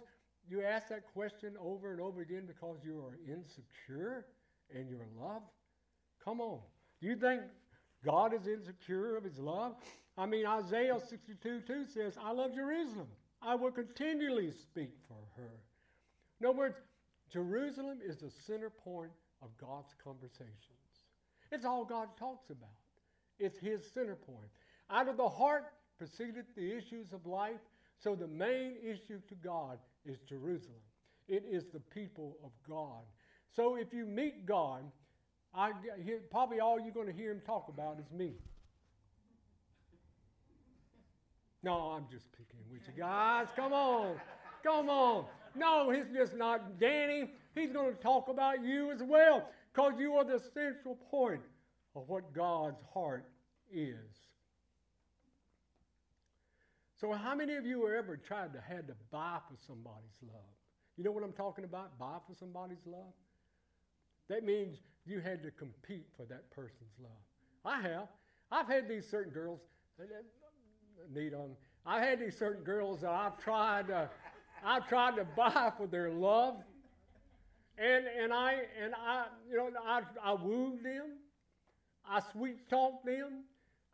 [0.49, 4.25] you ask that question over and over again because you are insecure
[4.73, 5.41] in your love?
[6.23, 6.59] Come on.
[7.01, 7.41] Do you think
[8.03, 9.75] God is insecure of his love?
[10.17, 13.07] I mean, Isaiah 62 2 says, I love Jerusalem.
[13.41, 15.51] I will continually speak for her.
[16.39, 16.77] In other words,
[17.31, 20.57] Jerusalem is the center point of God's conversations.
[21.51, 22.69] It's all God talks about.
[23.39, 24.49] It's his center point.
[24.89, 25.65] Out of the heart
[25.97, 27.59] proceedeth the issues of life.
[27.99, 30.81] So the main issue to God is Jerusalem.
[31.27, 33.03] It is the people of God.
[33.55, 34.83] So if you meet God,
[35.53, 35.71] I,
[36.29, 38.33] probably all you're going to hear him talk about is me.
[41.63, 43.47] No, I'm just picking with you guys.
[43.55, 44.15] Come on.
[44.63, 45.25] Come on.
[45.55, 47.31] No, he's just not Danny.
[47.55, 51.41] He's going to talk about you as well because you are the central point
[51.95, 53.25] of what God's heart
[53.71, 54.26] is.
[56.99, 60.41] So, how many of you ever tried to had to buy for somebody's love?
[60.97, 61.97] You know what I'm talking about?
[61.99, 63.13] Buy for somebody's love.
[64.29, 67.11] That means you had to compete for that person's love.
[67.63, 68.07] I have.
[68.51, 69.59] I've had these certain girls.
[69.99, 70.05] Uh,
[71.13, 71.51] need on.
[71.85, 74.09] I've had these certain girls that I've tried to,
[74.65, 76.55] I've tried to buy for their love,
[77.77, 81.19] and and I and I you know I I wooed them,
[82.09, 83.43] I sweet talked them,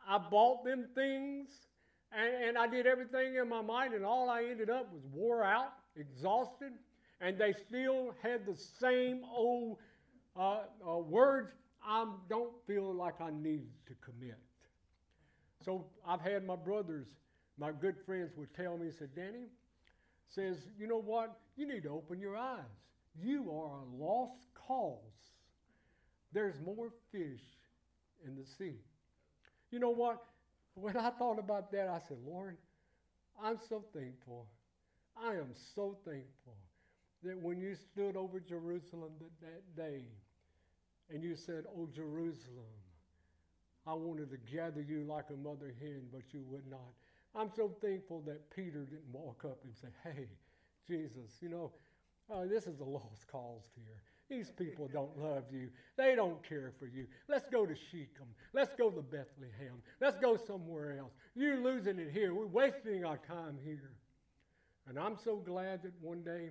[0.08, 1.50] I bought them things,
[2.16, 5.44] and, and I did everything in my mind, and all I ended up was wore
[5.44, 6.72] out, exhausted,
[7.20, 9.78] and they still had the same old
[10.36, 11.52] uh, uh, words.
[11.86, 14.38] I don't feel like I need to commit.
[15.64, 17.06] So I've had my brothers,
[17.58, 19.46] my good friends would tell me, said, Danny,
[20.28, 21.38] says, you know what?
[21.56, 22.64] You need to open your eyes.
[23.22, 24.98] You are a lost cause.
[26.32, 27.42] There's more fish
[28.26, 28.74] in the sea.
[29.70, 30.22] You know what?
[30.74, 32.56] When I thought about that, I said, Lord,
[33.42, 34.46] I'm so thankful.
[35.16, 36.56] I am so thankful
[37.22, 40.02] that when you stood over Jerusalem that, that day
[41.10, 42.74] and you said, Oh, Jerusalem,
[43.86, 46.92] I wanted to gather you like a mother hen, but you would not.
[47.34, 50.28] I'm so thankful that Peter didn't walk up and say, Hey,
[50.86, 51.72] Jesus, you know,
[52.32, 54.02] uh, this is a lost cause here.
[54.30, 55.68] These people don't love you.
[55.96, 57.06] They don't care for you.
[57.28, 58.28] Let's go to Shechem.
[58.54, 59.82] Let's go to Bethlehem.
[60.00, 61.12] Let's go somewhere else.
[61.34, 62.32] You're losing it here.
[62.34, 63.92] We're wasting our time here.
[64.88, 66.50] And I'm so glad that one day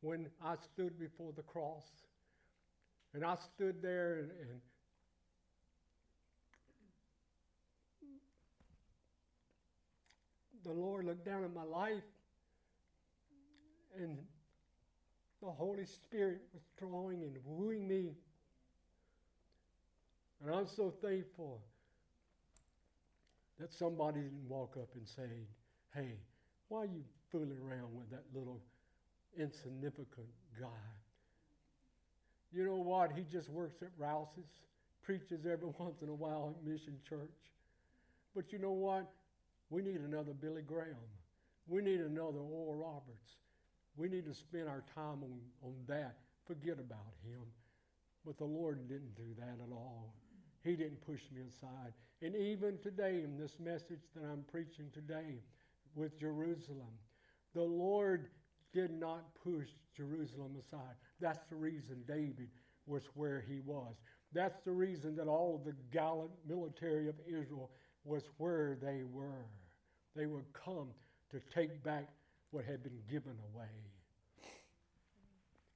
[0.00, 1.86] when I stood before the cross
[3.14, 4.60] and I stood there and, and
[10.64, 12.02] the Lord looked down at my life
[13.96, 14.18] and
[15.44, 18.12] the Holy Spirit was drawing and wooing me.
[20.42, 21.60] And I'm so thankful
[23.60, 25.28] that somebody didn't walk up and say,
[25.94, 26.14] hey,
[26.68, 28.60] why are you fooling around with that little
[29.38, 30.66] insignificant guy?
[32.52, 33.12] You know what?
[33.12, 34.48] He just works at Rouse's,
[35.02, 37.18] preaches every once in a while at Mission Church.
[38.34, 39.10] But you know what?
[39.68, 40.96] We need another Billy Graham.
[41.66, 43.43] We need another Oral Roberts.
[43.96, 46.16] We need to spend our time on, on that.
[46.46, 47.42] Forget about him.
[48.24, 50.14] But the Lord didn't do that at all.
[50.62, 51.92] He didn't push me aside.
[52.22, 55.42] And even today, in this message that I'm preaching today
[55.94, 56.98] with Jerusalem,
[57.54, 58.28] the Lord
[58.72, 60.94] did not push Jerusalem aside.
[61.20, 62.48] That's the reason David
[62.86, 63.94] was where he was.
[64.32, 67.70] That's the reason that all of the gallant military of Israel
[68.04, 69.46] was where they were.
[70.16, 70.88] They would come
[71.30, 72.08] to take back
[72.54, 73.66] what had been given away.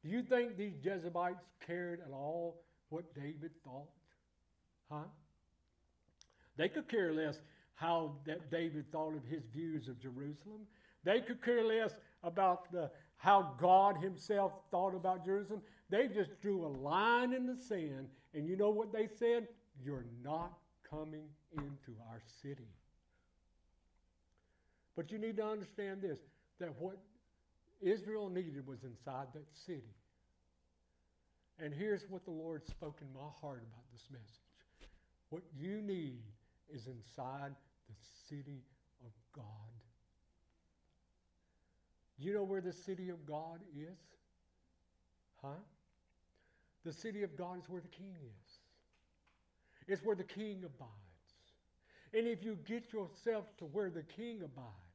[0.04, 3.90] Do you think these Jebusites cared at all what David thought?
[4.88, 5.08] Huh?
[6.56, 7.40] They could care less
[7.74, 10.66] how that David thought of his views of Jerusalem.
[11.02, 15.62] They could care less about the, how God himself thought about Jerusalem.
[15.90, 19.48] They just drew a line in the sand, and you know what they said?
[19.84, 20.52] You're not
[20.88, 22.70] coming into our city.
[24.96, 26.18] But you need to understand this
[26.60, 26.98] that what
[27.80, 29.94] Israel needed was inside that city.
[31.60, 34.90] And here's what the Lord spoke in my heart about this message.
[35.30, 36.22] What you need
[36.72, 37.52] is inside
[37.88, 37.94] the
[38.28, 38.62] city
[39.04, 39.44] of God.
[42.18, 43.98] You know where the city of God is?
[45.42, 45.60] Huh?
[46.84, 48.58] The city of God is where the king is.
[49.86, 50.92] It's where the king abides.
[52.12, 54.87] And if you get yourself to where the king abides,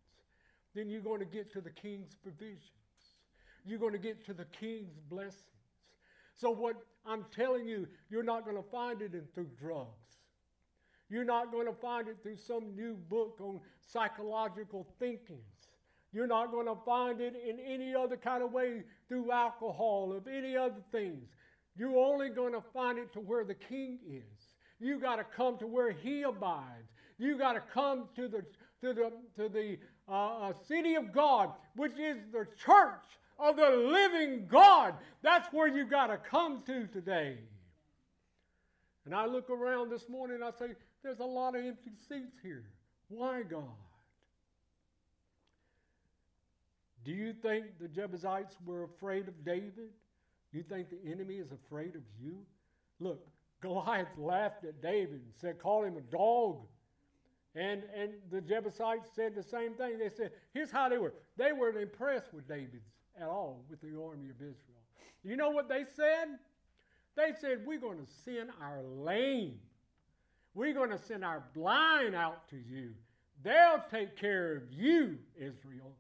[0.75, 2.61] then you're going to get to the king's provisions.
[3.65, 5.43] You're going to get to the king's blessings.
[6.35, 9.89] So, what I'm telling you, you're not going to find it in, through drugs.
[11.09, 15.39] You're not going to find it through some new book on psychological thinkings.
[16.11, 20.31] You're not going to find it in any other kind of way through alcohol or
[20.31, 21.29] any other things.
[21.75, 24.53] You're only going to find it to where the king is.
[24.79, 26.93] You got to come to where he abides.
[27.17, 28.43] You got to come to the
[28.81, 29.77] to the to the
[30.07, 33.05] uh, uh, city of God, which is the church
[33.39, 34.95] of the living God.
[35.21, 37.37] That's where you got to come to today.
[39.05, 40.73] And I look around this morning and I say,
[41.03, 42.63] there's a lot of empty seats here.
[43.09, 43.63] Why, God?
[47.03, 49.89] Do you think the Jebusites were afraid of David?
[50.53, 52.37] You think the enemy is afraid of you?
[52.99, 53.27] Look,
[53.61, 56.59] Goliath laughed at David and said, call him a dog.
[57.55, 59.99] And, and the Jebusites said the same thing.
[59.99, 61.13] They said, here's how they were.
[61.37, 62.87] They weren't impressed with David's
[63.19, 64.81] at all, with the army of Israel.
[65.23, 66.39] You know what they said?
[67.15, 69.59] They said, we're going to send our lame.
[70.55, 72.91] We're going to send our blind out to you.
[73.43, 75.93] They'll take care of you, Israel.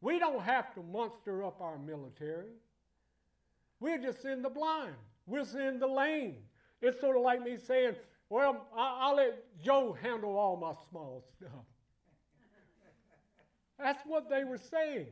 [0.00, 2.52] We don't have to muster up our military.
[3.80, 4.94] We'll just send the blind.
[5.26, 6.36] We'll send the lame.
[6.82, 7.94] It's sort of like me saying,
[8.30, 11.64] well, I, will let Joe handle all my small stuff.
[13.78, 15.06] That's what they were saying.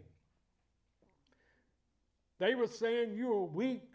[2.39, 3.91] They were saying, You are weak.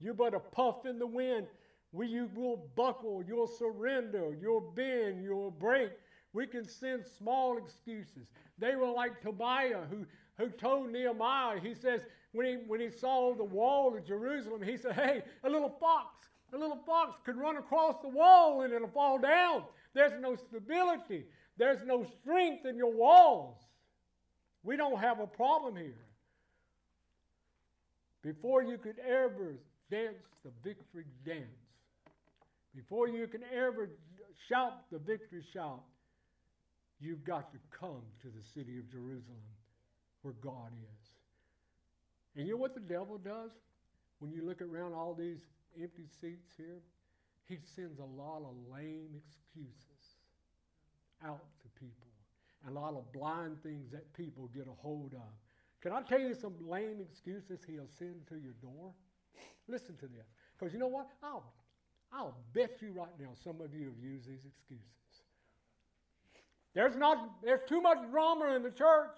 [0.00, 1.46] You're but a puff in the wind.
[1.92, 5.90] We, you will buckle, you'll surrender, you'll bend, you'll break.
[6.32, 8.28] We can send small excuses.
[8.58, 10.06] They were like Tobiah, who,
[10.38, 12.00] who told Nehemiah, he says,
[12.32, 16.28] when he, when he saw the wall of Jerusalem, he said, Hey, a little fox
[16.52, 19.64] a little fox could run across the wall and it'll fall down.
[19.94, 21.24] There's no stability,
[21.56, 23.56] there's no strength in your walls.
[24.62, 26.06] We don't have a problem here.
[28.22, 29.56] Before you could ever
[29.90, 31.46] dance the victory dance,
[32.74, 33.90] before you can ever
[34.48, 35.82] shout the victory shout,
[37.00, 39.42] you've got to come to the city of Jerusalem
[40.22, 41.10] where God is.
[42.36, 43.50] And you know what the devil does?
[44.20, 45.40] When you look around all these
[45.80, 46.80] empty seats here,
[47.48, 50.16] he sends a lot of lame excuses
[51.24, 52.08] out to people.
[52.66, 55.32] And a lot of blind things that people get a hold of.
[55.82, 58.92] Can I tell you some lame excuses he'll send to your door?
[59.68, 60.26] Listen to this.
[60.56, 61.08] Because you know what?
[61.22, 61.44] I'll,
[62.12, 64.86] I'll bet you right now some of you have used these excuses.
[66.74, 69.10] There's not there's too much drama in the church.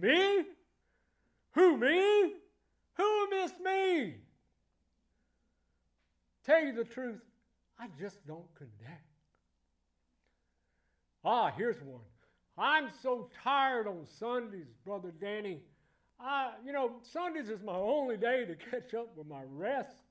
[0.00, 0.44] Me?
[1.58, 2.34] Who, me?
[2.94, 4.14] Who missed me?
[6.46, 7.18] Tell you the truth,
[7.80, 9.02] I just don't connect.
[11.24, 12.04] Ah, here's one.
[12.56, 15.58] I'm so tired on Sundays, Brother Danny.
[16.20, 20.04] I, you know, Sundays is my only day to catch up with my rest.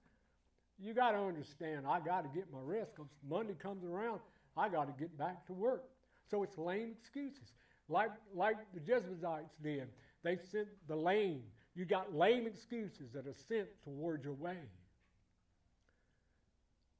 [0.77, 4.19] You got to understand, I got to get my rest because Monday comes around,
[4.57, 5.85] I got to get back to work.
[6.29, 7.53] So it's lame excuses,
[7.87, 9.87] like like the Jebusites did.
[10.27, 11.41] They sent the lame.
[11.73, 14.57] You got lame excuses that are sent toward your way.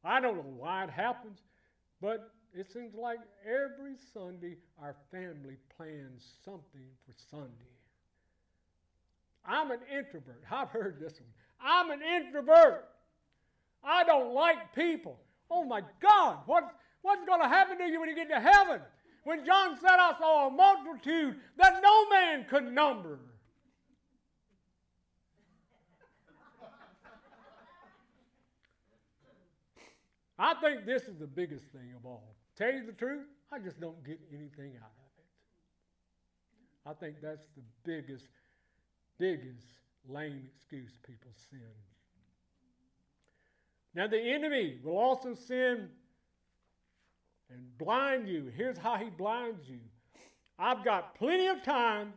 [0.02, 1.40] I don't know why it happens,
[2.00, 7.52] but it seems like every Sunday our family plans something for Sunday.
[9.46, 10.42] I'm an introvert.
[10.50, 11.30] I've heard this one.
[11.60, 12.88] I'm an introvert.
[13.84, 15.20] I don't like people.
[15.52, 16.64] Oh my God, what,
[17.02, 18.80] what's going to happen to you when you get to heaven?
[19.28, 23.20] When John said, I saw a multitude that no man could number.
[30.40, 32.36] I think this is the biggest thing of all.
[32.56, 36.90] Tell you the truth, I just don't get anything out of it.
[36.90, 38.30] I think that's the biggest,
[39.18, 39.68] biggest
[40.08, 41.64] lame excuse people send.
[43.94, 45.90] Now, the enemy will also sin
[47.50, 48.52] and blind you.
[48.56, 49.80] Here's how he blinds you
[50.60, 52.14] I've got plenty of time.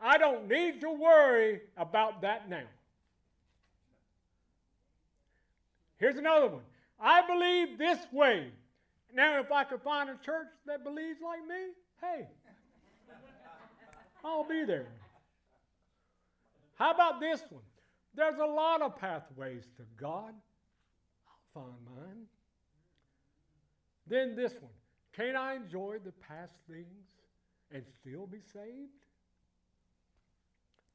[0.00, 2.66] I don't need to worry about that now.
[5.96, 6.62] Here's another one.
[7.00, 8.50] I believe this way.
[9.14, 12.26] Now, if I could find a church that believes like me, hey,
[14.24, 14.88] I'll be there.
[16.74, 17.62] How about this one?
[18.14, 20.34] There's a lot of pathways to God.
[21.26, 22.26] I'll find mine.
[24.06, 24.72] Then this one.
[25.12, 27.06] Can I enjoy the past things
[27.70, 28.90] and still be saved?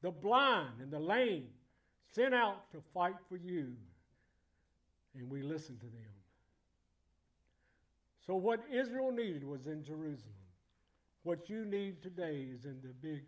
[0.01, 1.47] The blind and the lame
[2.13, 3.73] sent out to fight for you
[5.15, 6.13] and we listened to them.
[8.25, 10.35] So, what Israel needed was in Jerusalem.
[11.23, 13.23] What you need today is in the big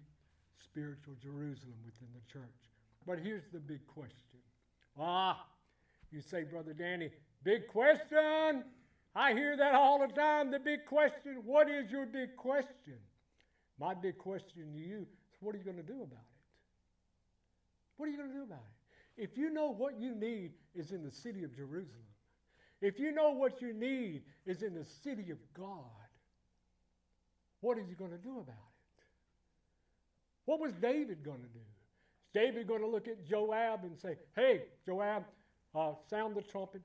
[0.63, 2.43] spiritual Jerusalem within the church.
[3.05, 4.39] But here's the big question.
[4.99, 5.45] Ah,
[6.11, 7.09] you say, Brother Danny,
[7.43, 8.63] big question.
[9.16, 10.51] I hear that all the time.
[10.51, 11.41] The big question.
[11.43, 12.97] What is your big question?
[13.80, 16.41] My big question to you is what are you going to do about it?
[17.97, 19.24] What are you going to do about it?
[19.24, 22.05] If you know what you need is in the city of Jerusalem,
[22.82, 25.76] if you know what you need is in the city of God,
[27.59, 29.03] what are you going to do about it?
[30.45, 31.59] What was David going to do?
[31.59, 35.26] Is David going to look at Joab and say, Hey, Joab,
[35.76, 36.82] uh, sound the trumpet,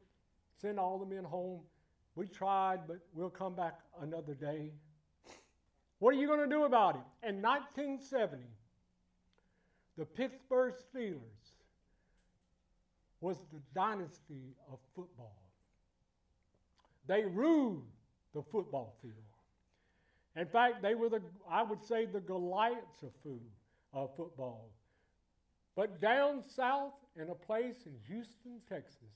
[0.60, 1.60] send all the men home.
[2.16, 4.72] We tried, but we'll come back another day.
[5.98, 7.28] What are you going to do about it?
[7.28, 8.42] In 1970,
[9.98, 11.20] the Pittsburgh Steelers
[13.20, 15.36] was the dynasty of football.
[17.06, 17.84] They ruled
[18.34, 19.14] the football field.
[20.36, 23.40] In fact, they were the, I would say, the Goliaths of food,
[23.92, 24.70] of football.
[25.74, 29.14] But down south in a place in Houston, Texas,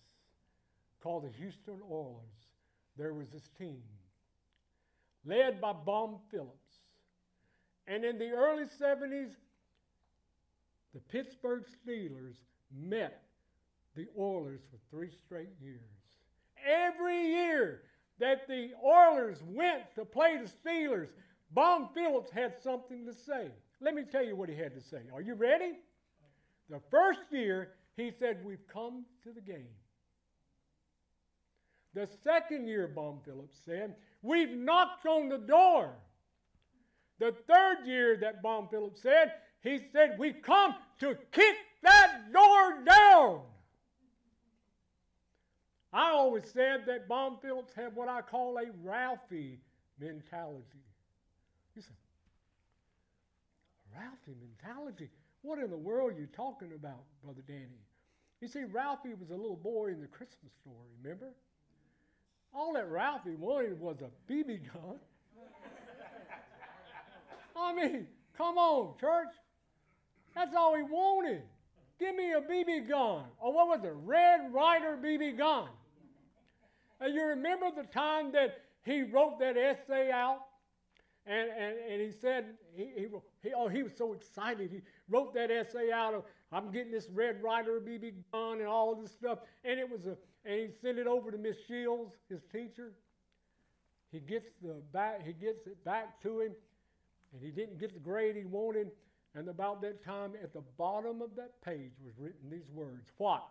[1.03, 2.50] called the Houston Oilers,
[3.01, 3.81] there was this team
[5.25, 6.77] led by Bum Phillips.
[7.87, 9.33] And in the early 70s,
[10.93, 12.37] the Pittsburgh Steelers
[12.71, 13.23] met
[13.97, 15.81] the Oilers for three straight years.
[16.67, 17.83] Every year
[18.19, 21.09] that the Oilers went to play the Steelers,
[21.53, 23.49] Bum Phillips had something to say.
[23.81, 25.01] Let me tell you what he had to say.
[25.13, 25.73] Are you ready?
[26.69, 29.69] The first year, he said, We've come to the game.
[31.95, 35.91] The second year, Bum Phillips said, We've knocked on the door.
[37.19, 39.33] The third year that Bum Phillips said,
[39.63, 43.41] he said, We've come to kick that door down.
[45.93, 49.59] I always said that Bum Phillips had what I call a Ralphie
[49.99, 50.85] mentality.
[51.75, 51.83] You
[53.93, 55.11] Ralphie mentality?
[55.43, 57.83] What in the world are you talking about, Brother Danny?
[58.41, 61.33] You see, Ralphie was a little boy in the Christmas story, remember?
[62.53, 64.99] All that Ralphie wanted was a BB gun.
[67.57, 69.29] I mean, come on, church.
[70.35, 71.43] That's all he wanted.
[71.99, 73.25] Give me a BB gun.
[73.39, 73.93] Or what was it?
[74.05, 75.69] Red Ryder BB gun.
[77.01, 80.41] And you remember the time that he wrote that essay out?
[81.27, 83.07] And, and, and he said, he, he,
[83.43, 84.71] he, oh, he was so excited.
[84.71, 88.95] He wrote that essay out of, I'm getting this Red Ryder BB gun and all
[88.95, 89.41] this stuff.
[89.65, 92.93] And it was a, and he sent it over to Miss Shields, his teacher.
[94.11, 96.53] He gets the back, he gets it back to him,
[97.33, 98.91] and he didn't get the grade he wanted.
[99.35, 103.45] And about that time, at the bottom of that page was written these words: What?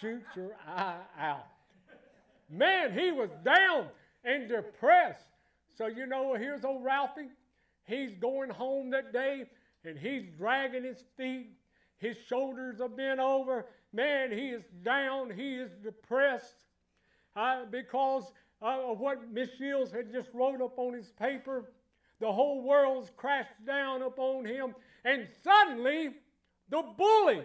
[0.00, 1.46] shoot your eye out.
[2.50, 3.86] Man, he was down
[4.24, 5.26] and depressed.
[5.76, 7.28] So, you know, here's old Ralphie.
[7.84, 9.44] He's going home that day
[9.84, 11.50] and he's dragging his feet.
[11.98, 13.66] His shoulders are bent over.
[13.92, 15.30] Man, he is down.
[15.30, 16.64] He is depressed
[17.36, 21.70] uh, because uh, of what Miss Shields had just wrote up on his paper.
[22.20, 24.74] The whole world's crashed down upon him.
[25.04, 26.10] And suddenly,
[26.68, 27.44] the bully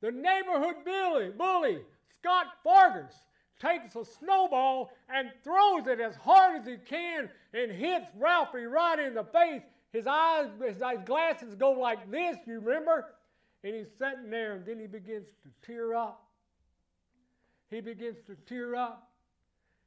[0.00, 1.78] the neighborhood bully, bully
[2.20, 3.14] Scott Fargus,
[3.60, 8.98] takes a snowball and throws it as hard as he can and hits Ralphie right
[8.98, 9.62] in the face.
[9.92, 13.06] His eyes, his glasses go like this, you remember?
[13.66, 16.22] And he's sitting there and then he begins to tear up.
[17.68, 19.10] He begins to tear up.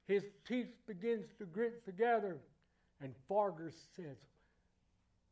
[0.05, 2.39] His teeth begins to grit together.
[3.01, 4.17] And Fargus says,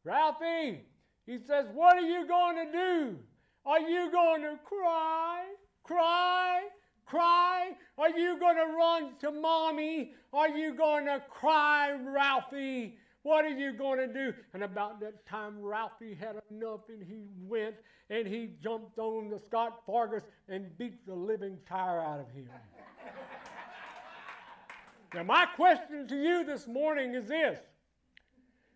[0.05, 0.85] Ralphie,
[1.25, 3.17] he says, what are you going to do?
[3.65, 5.43] Are you going to cry,
[5.83, 6.61] cry,
[7.05, 7.71] cry?
[7.97, 10.13] Are you going to run to mommy?
[10.31, 12.95] Are you going to cry, Ralphie?
[13.27, 14.33] What are you going to do?
[14.53, 17.75] And about that time, Ralphie had enough and he went
[18.09, 22.47] and he jumped on the Scott Fargus and beat the living tire out of him.
[25.13, 27.59] now, my question to you this morning is this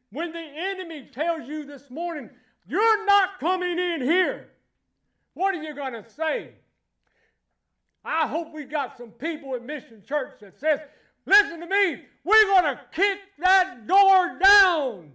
[0.09, 2.29] when the enemy tells you this morning,
[2.67, 4.49] you're not coming in here,
[5.33, 6.49] what are you going to say?
[8.03, 10.81] I hope we got some people at Mission Church that says,
[11.25, 15.11] listen to me, we're going to kick that door down.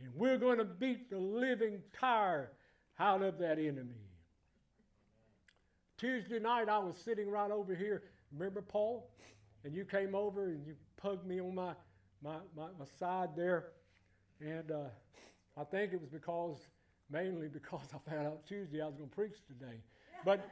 [0.00, 2.52] And we're going to beat the living tire
[2.98, 4.04] out of that enemy.
[5.96, 8.02] Tuesday night, I was sitting right over here.
[8.32, 9.10] Remember Paul?
[9.64, 11.72] And you came over and you pugged me on my,
[12.22, 13.68] my, my, my side there.
[14.40, 14.88] And uh,
[15.56, 16.58] I think it was because,
[17.10, 19.78] mainly because I found out Tuesday I was going to preach today.
[20.24, 20.46] But,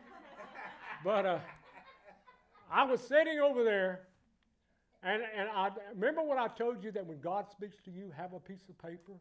[1.05, 1.39] but uh,
[2.73, 4.01] I was sitting over there,
[5.03, 8.33] and, and I remember what I told you that when God speaks to you, have
[8.33, 9.13] a piece of paper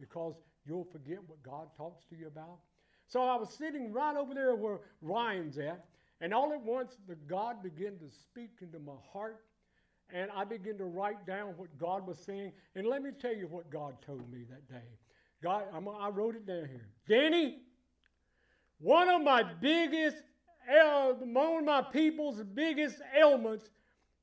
[0.00, 0.34] because
[0.66, 2.58] you'll forget what God talks to you about.
[3.06, 5.84] So I was sitting right over there where Ryan's at,
[6.22, 9.44] and all at once the God began to speak into my heart,
[10.10, 12.52] and I began to write down what God was saying.
[12.74, 14.88] And let me tell you what God told me that day.
[15.42, 16.88] God, I'm, i wrote it down here.
[17.06, 17.58] Danny,
[18.80, 20.16] one of my biggest,
[20.68, 23.70] of my people's biggest ailments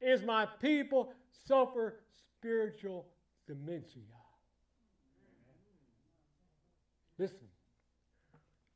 [0.02, 1.12] is my people
[1.48, 1.96] suffer
[2.38, 3.08] spiritual
[3.48, 4.04] dementia.
[7.18, 7.48] Listen,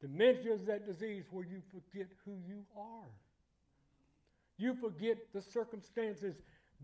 [0.01, 3.09] dementia is that disease where you forget who you are.
[4.57, 6.35] You forget the circumstances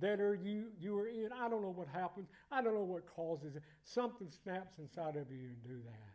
[0.02, 1.30] that are you you are in.
[1.34, 2.28] I don't know what happens.
[2.52, 3.64] I don't know what causes it.
[3.84, 6.14] Something snaps inside of you and do that.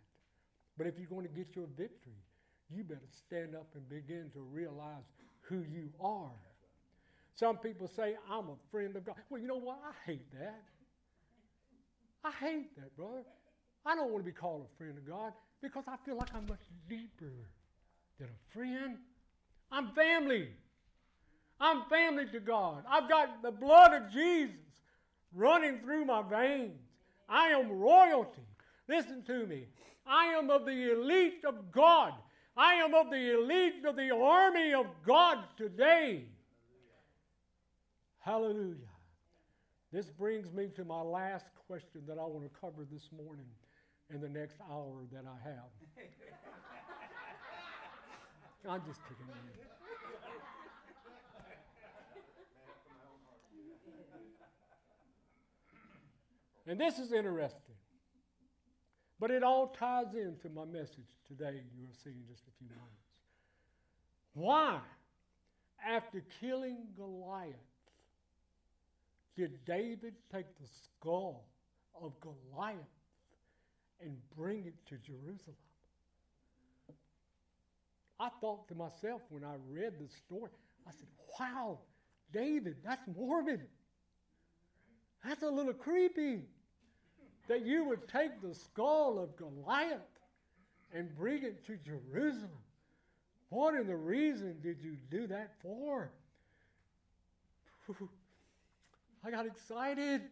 [0.76, 2.12] But if you're going to get your victory,
[2.74, 5.04] you better stand up and begin to realize
[5.42, 6.30] who you are.
[7.34, 9.16] Some people say, I'm a friend of God.
[9.28, 9.78] Well, you know what?
[9.84, 10.62] I hate that.
[12.24, 13.24] I hate that, brother.
[13.86, 16.46] I don't want to be called a friend of God because I feel like I'm
[16.46, 17.32] much deeper
[18.18, 18.98] than a friend.
[19.72, 20.50] I'm family.
[21.60, 22.84] I'm family to God.
[22.88, 24.56] I've got the blood of Jesus
[25.34, 26.78] running through my veins.
[27.28, 28.42] I am royalty.
[28.88, 29.66] Listen to me.
[30.06, 32.12] I am of the elite of God.
[32.60, 36.26] I am of the elite of the army of God today.
[38.18, 38.76] Hallelujah.
[39.90, 43.46] This brings me to my last question that I want to cover this morning
[44.12, 45.70] in the next hour that I have.
[48.68, 49.34] I'm just kicking it.
[56.66, 57.74] And this is interesting.
[59.20, 62.68] But it all ties into my message today, you will see in just a few
[62.70, 63.04] moments.
[64.32, 64.80] Why,
[65.86, 67.54] after killing Goliath,
[69.36, 71.44] did David take the skull
[72.02, 72.78] of Goliath
[74.00, 75.56] and bring it to Jerusalem?
[78.18, 80.50] I thought to myself when I read the story,
[80.86, 81.08] I said,
[81.38, 81.78] wow,
[82.32, 83.60] David, that's morbid.
[85.24, 86.44] That's a little creepy
[87.50, 89.98] that you would take the skull of Goliath
[90.94, 92.62] and bring it to Jerusalem.
[93.48, 96.12] What in the reason did you do that for?
[99.24, 100.22] I got excited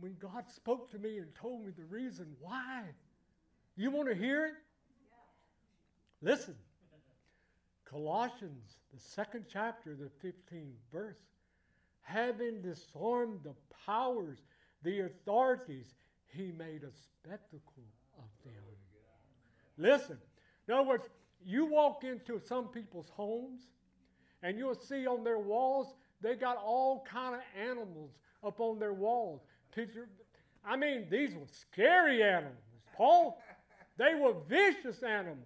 [0.00, 2.82] when God spoke to me and told me the reason why.
[3.76, 4.54] You want to hear it?
[6.22, 6.56] Listen.
[7.84, 11.20] Colossians, the second chapter, the 15th verse.
[12.00, 13.54] Having disarmed the
[13.86, 14.38] powers,
[14.82, 15.94] the authorities,
[16.34, 17.84] he made a spectacle
[18.18, 18.54] of them.
[19.76, 20.18] Listen,
[20.68, 21.08] in other words,
[21.44, 23.62] you walk into some people's homes
[24.42, 28.12] and you'll see on their walls they got all kind of animals
[28.42, 29.42] up on their walls.
[29.74, 30.08] Picture,
[30.64, 32.54] I mean, these were scary animals,
[32.96, 33.40] Paul.
[33.98, 35.38] They were vicious animals.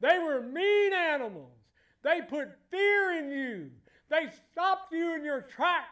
[0.00, 1.52] They were mean animals.
[2.02, 3.70] They put fear in you.
[4.08, 5.86] They stopped you in your tracks.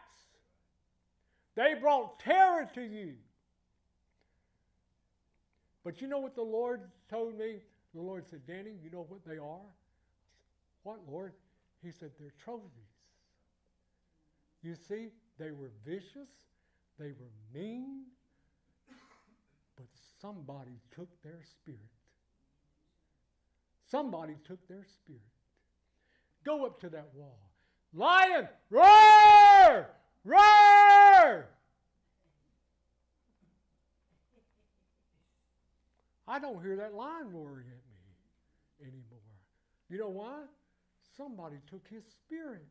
[1.55, 3.15] They brought terror to you.
[5.89, 7.55] But you know what the Lord told me?
[7.95, 9.73] The Lord said, Danny, you know what they are?
[10.83, 11.33] What, Lord?
[11.81, 12.69] He said, they're trophies.
[14.61, 15.07] You see,
[15.39, 16.29] they were vicious,
[16.99, 18.03] they were mean,
[19.75, 19.87] but
[20.21, 21.79] somebody took their spirit.
[23.89, 25.21] Somebody took their spirit.
[26.45, 27.39] Go up to that wall.
[27.95, 29.89] Lion, roar!
[30.23, 31.49] Roar!
[36.29, 39.19] I don't hear that lion roaring at me anymore.
[39.89, 40.43] You know why?
[41.17, 42.67] Somebody took his spirit.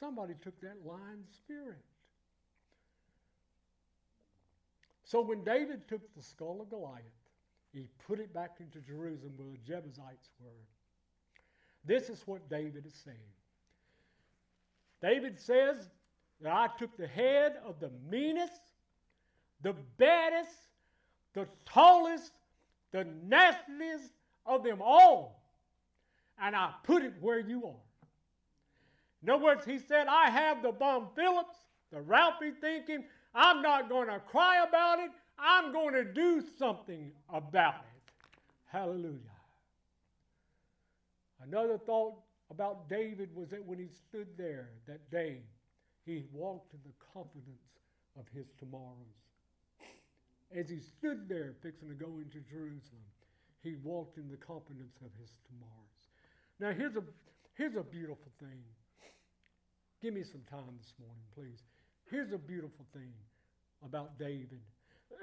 [0.00, 1.78] Somebody took that lion's spirit.
[5.04, 7.04] So when David took the skull of Goliath,
[7.72, 10.50] he put it back into Jerusalem where the Jebusites were.
[11.84, 13.16] This is what David is saying.
[15.00, 15.76] David says
[16.40, 18.60] that I took the head of the meanest,
[19.62, 20.50] the baddest,
[21.34, 22.32] the tallest,
[22.96, 24.10] the nastiest
[24.46, 25.42] of them all,
[26.40, 27.82] and I put it where you are.
[29.22, 31.56] In other words, he said, I have the Bum Phillips,
[31.92, 35.10] the Ralphie thinking, I'm not going to cry about it.
[35.38, 38.12] I'm going to do something about it.
[38.64, 39.18] Hallelujah.
[41.42, 42.14] Another thought
[42.50, 45.40] about David was that when he stood there that day,
[46.06, 47.60] he walked in the confidence
[48.18, 49.25] of his tomorrows.
[50.54, 53.02] As he stood there fixing to go into Jerusalem,
[53.62, 55.86] he walked in the confidence of his tomorrows.
[56.60, 57.02] Now, here's a,
[57.54, 58.62] here's a beautiful thing.
[60.00, 61.64] Give me some time this morning, please.
[62.10, 63.12] Here's a beautiful thing
[63.84, 64.60] about David.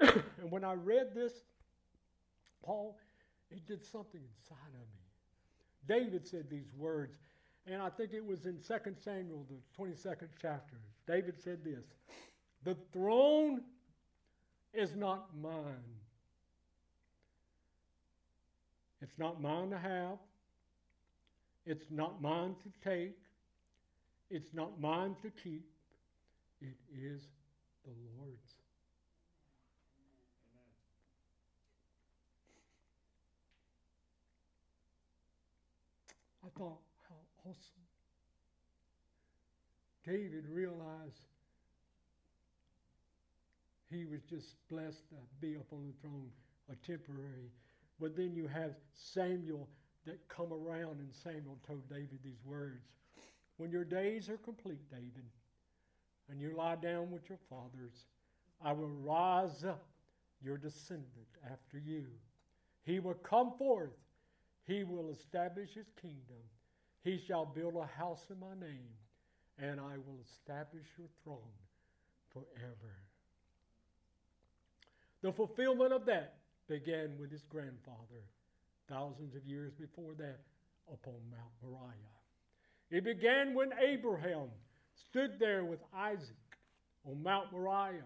[0.00, 1.32] and when I read this,
[2.62, 2.98] Paul,
[3.50, 5.04] it did something inside of me.
[5.86, 7.16] David said these words,
[7.66, 10.76] and I think it was in 2 Samuel, the 22nd chapter.
[11.06, 11.84] David said this
[12.64, 13.62] The throne
[14.74, 15.98] is not mine.
[19.00, 20.18] It's not mine to have.
[21.66, 23.16] It's not mine to take.
[24.30, 25.64] It's not mine to keep.
[26.60, 27.22] It is
[27.84, 28.54] the Lord's.
[36.44, 37.84] I thought, how awesome.
[40.06, 41.33] David realized
[43.94, 46.30] he was just blessed to be up on the throne,
[46.70, 47.50] a temporary.
[48.00, 49.68] But then you have Samuel
[50.06, 52.88] that come around, and Samuel told David these words
[53.56, 55.24] When your days are complete, David,
[56.28, 58.06] and you lie down with your fathers,
[58.62, 59.86] I will rise up
[60.42, 62.06] your descendant after you.
[62.84, 63.92] He will come forth
[64.66, 66.42] he will establish his kingdom.
[67.02, 68.88] He shall build a house in my name,
[69.58, 71.38] and I will establish your throne
[72.32, 73.03] forever.
[75.24, 76.34] The fulfillment of that
[76.68, 78.28] began with his grandfather,
[78.90, 80.40] thousands of years before that,
[80.92, 81.94] upon Mount Moriah.
[82.90, 84.50] It began when Abraham
[84.92, 86.36] stood there with Isaac
[87.08, 88.04] on Mount Moriah.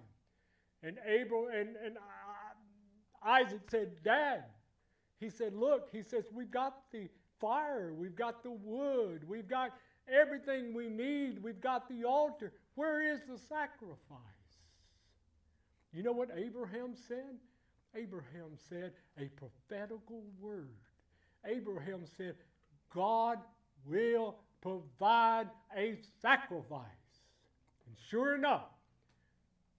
[0.85, 4.45] And, Abraham, and, and uh, Isaac said, Dad,
[5.19, 7.09] he said, Look, he says, we've got the
[7.41, 9.73] fire, we've got the wood, we've got
[10.09, 12.53] everything we need, we've got the altar.
[12.77, 14.38] Where is the sacrifice?
[15.93, 17.39] You know what Abraham said?
[17.95, 20.77] Abraham said a prophetical word.
[21.45, 22.35] Abraham said,
[22.95, 23.39] God
[23.87, 26.85] will provide a sacrifice.
[27.87, 28.69] And sure enough,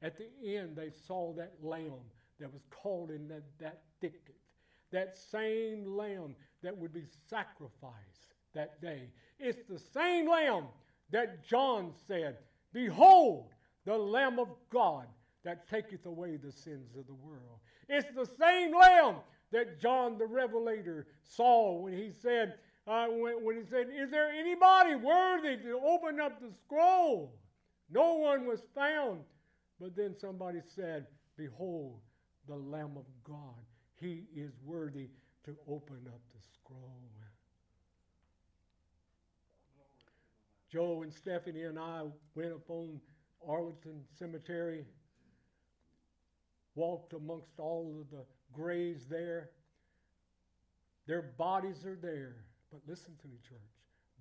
[0.02, 2.02] at the end, they saw that lamb
[2.40, 4.36] that was caught in that, that thicket
[4.92, 9.10] that same lamb that would be sacrificed that day.
[9.40, 10.66] It's the same lamb
[11.12, 12.38] that John said,
[12.74, 13.50] Behold,
[13.86, 15.06] the Lamb of God
[15.44, 17.60] that taketh away the sins of the world.
[17.88, 19.16] It's the same lamb
[19.52, 22.56] that John the Revelator saw when he said,
[22.88, 27.34] uh, when, when he said, Is there anybody worthy to open up the scroll?
[27.90, 29.22] No one was found.
[29.80, 32.00] But then somebody said, Behold,
[32.48, 33.56] the Lamb of God
[34.00, 35.10] he is worthy
[35.46, 36.96] to open up the scroll.
[40.72, 42.04] Joe and Stephanie and I
[42.36, 43.02] went upon
[43.48, 44.86] Arlington Cemetery,
[46.76, 49.52] walked amongst all of the graves there.
[51.08, 52.36] Their bodies are there,
[52.72, 53.60] but listen to me, church.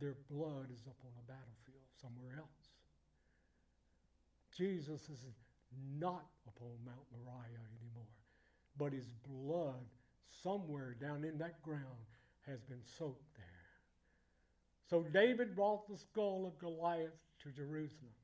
[0.01, 2.69] Their blood is up on a battlefield somewhere else.
[4.57, 5.25] Jesus is
[5.99, 8.09] not upon Mount Moriah anymore
[8.79, 9.85] but his blood
[10.43, 11.83] somewhere down in that ground
[12.47, 13.45] has been soaked there.
[14.89, 17.11] So David brought the skull of Goliath
[17.43, 18.15] to Jerusalem.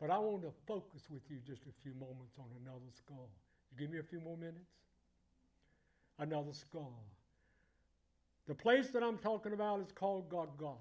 [0.00, 3.28] But I want to focus with you just a few moments on another skull.
[3.72, 4.70] You give me a few more minutes?
[6.18, 7.02] Another skull.
[8.46, 10.78] The place that I'm talking about is called Golgotha.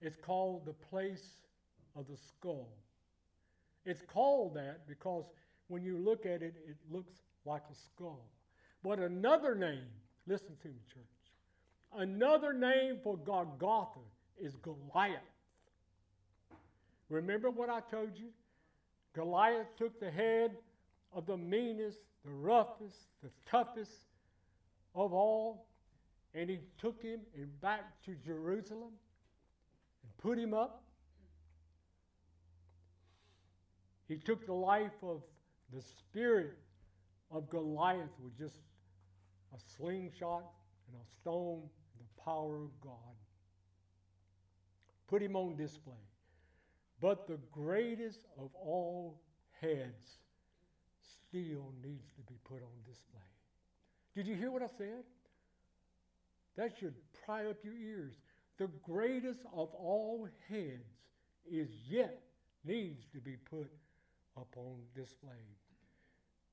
[0.00, 1.24] It's called the place
[1.96, 2.68] of the skull.
[3.84, 5.24] It's called that because
[5.68, 8.24] when you look at it, it looks like a skull.
[8.82, 9.86] But another name,
[10.26, 11.04] listen to me, church.
[11.96, 14.00] Another name for Golgotha
[14.40, 15.20] is Goliath.
[17.12, 18.28] Remember what I told you?
[19.12, 20.52] Goliath took the head
[21.12, 23.92] of the meanest, the roughest, the toughest
[24.94, 25.66] of all,
[26.34, 28.92] and he took him and back to Jerusalem
[30.02, 30.84] and put him up.
[34.08, 35.20] He took the life of
[35.70, 36.56] the spirit
[37.30, 38.56] of Goliath with just
[39.54, 40.44] a slingshot
[40.88, 41.60] and a stone,
[41.98, 42.94] the power of God.
[45.08, 45.92] Put him on display.
[47.02, 49.20] But the greatest of all
[49.60, 50.18] heads
[51.02, 53.20] still needs to be put on display.
[54.14, 55.02] Did you hear what I said?
[56.56, 56.94] That should
[57.26, 58.12] pry up your ears.
[58.58, 60.92] The greatest of all heads
[61.50, 62.22] is yet
[62.64, 63.68] needs to be put
[64.36, 65.30] upon display.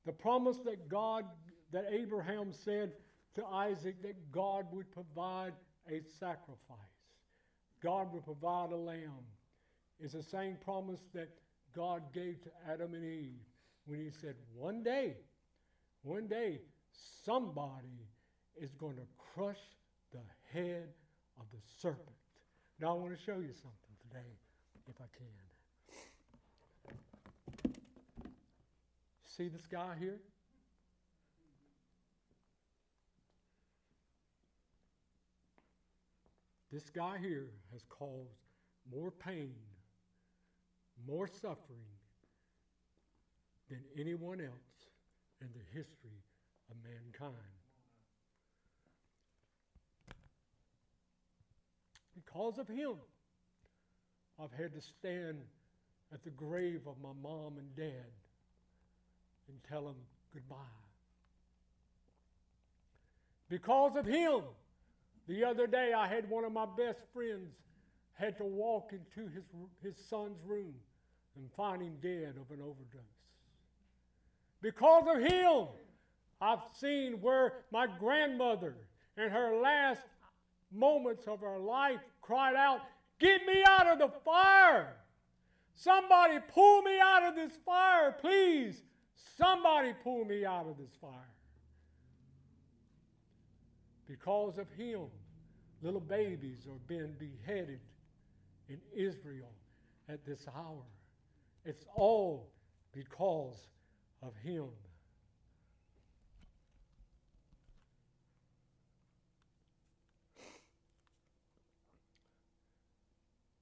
[0.07, 1.25] The promise that God,
[1.71, 2.93] that Abraham said
[3.35, 5.53] to Isaac that God would provide
[5.87, 6.79] a sacrifice,
[7.83, 9.25] God would provide a lamb,
[9.99, 11.29] is the same promise that
[11.75, 13.41] God gave to Adam and Eve
[13.85, 15.17] when He said, One day,
[16.03, 16.61] one day,
[17.25, 18.07] somebody
[18.55, 19.59] is going to crush
[20.11, 20.19] the
[20.51, 20.89] head
[21.39, 22.15] of the serpent.
[22.79, 24.37] Now, I want to show you something today,
[24.87, 25.27] if I can.
[29.25, 30.19] See this guy here?
[36.71, 38.35] This guy here has caused
[38.91, 39.55] more pain,
[41.07, 41.85] more suffering
[43.69, 44.87] than anyone else
[45.41, 46.23] in the history
[46.69, 47.33] of mankind.
[52.15, 52.95] Because of him,
[54.41, 55.39] I've had to stand
[56.13, 58.11] at the grave of my mom and dad
[59.47, 59.95] and tell them
[60.33, 60.55] goodbye.
[63.49, 64.41] Because of him,
[65.27, 67.55] the other day I had one of my best friends
[68.13, 69.43] had to walk into his,
[69.81, 70.73] his son's room
[71.39, 73.01] and find him dead of an overdose.
[74.61, 75.67] Because of him,
[76.41, 78.75] I've seen where my grandmother
[79.17, 80.01] in her last
[80.71, 82.81] moments of her life cried out,
[83.19, 84.95] Get me out of the fire!
[85.75, 88.81] Somebody pull me out of this fire, please.
[89.37, 91.11] Somebody pull me out of this fire.
[94.07, 95.05] Because of him,
[95.81, 97.79] little babies are being beheaded
[98.67, 99.51] in Israel
[100.09, 100.83] at this hour.
[101.65, 102.49] It's all
[102.93, 103.67] because
[104.21, 104.65] of him.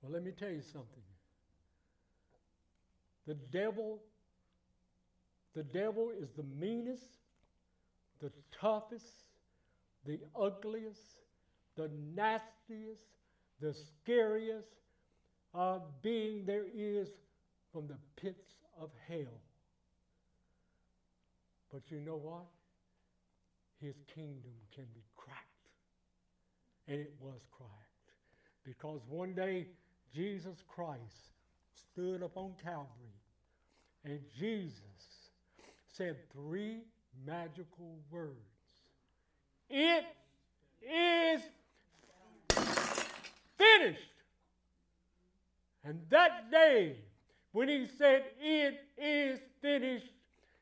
[0.02, 1.04] Well, let me tell you something.
[3.26, 4.00] The devil
[5.58, 7.18] the devil is the meanest,
[8.22, 8.32] the
[8.62, 9.24] toughest,
[10.06, 11.02] the ugliest,
[11.76, 13.02] the nastiest,
[13.60, 14.68] the scariest
[15.56, 17.10] uh, being there is
[17.78, 19.40] from the pits of hell.
[21.72, 22.48] But you know what?
[23.80, 25.46] His kingdom can be cracked.
[26.88, 27.70] And it was cracked.
[28.66, 29.68] Because one day
[30.12, 31.36] Jesus Christ
[31.92, 32.88] stood upon Calvary
[34.06, 35.30] and Jesus
[35.88, 36.80] said three
[37.28, 38.32] magical words
[39.70, 40.04] It
[40.82, 41.42] is
[43.56, 44.02] finished.
[45.84, 46.96] And that day,
[47.58, 50.12] when he said, It is finished,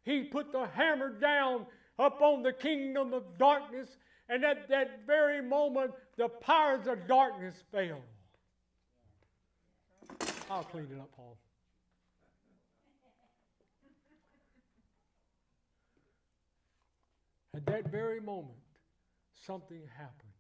[0.04, 1.66] he put the hammer down
[2.00, 3.90] upon the kingdom of darkness,
[4.30, 8.00] and at that very moment, the powers of darkness fell.
[10.50, 11.38] I'll clean it up, Paul.
[17.54, 18.56] At that very moment,
[19.46, 20.32] something happened.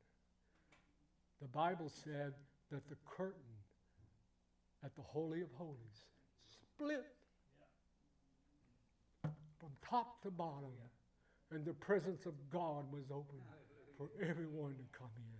[1.41, 2.31] The Bible said
[2.71, 3.41] that the curtain
[4.85, 6.05] at the Holy of Holies
[6.75, 7.05] split
[9.59, 10.71] from top to bottom,
[11.51, 13.39] and the presence of God was open
[13.97, 15.35] for everyone to come in.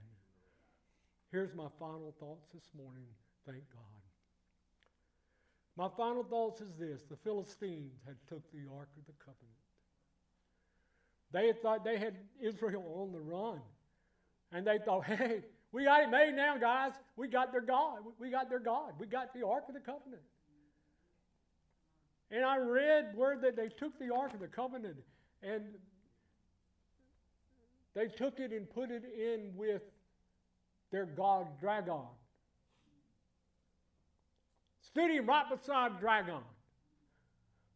[1.32, 3.08] Here's my final thoughts this morning.
[3.46, 3.82] Thank God.
[5.78, 9.56] My final thoughts is this: the Philistines had took the Ark of the Covenant.
[11.32, 13.60] They had thought they had Israel on the run.
[14.54, 15.42] And they thought, hey,
[15.74, 16.94] we got it made now, guys.
[17.18, 18.00] We got their God.
[18.20, 18.94] We got their God.
[18.98, 20.22] We got the Ark of the Covenant.
[22.32, 24.98] And I read where that they took the Ark of the Covenant
[25.44, 25.64] and
[27.94, 29.84] they took it and put it in with
[30.92, 32.08] their god Dagon.
[34.82, 36.44] Stood him right beside Dagon.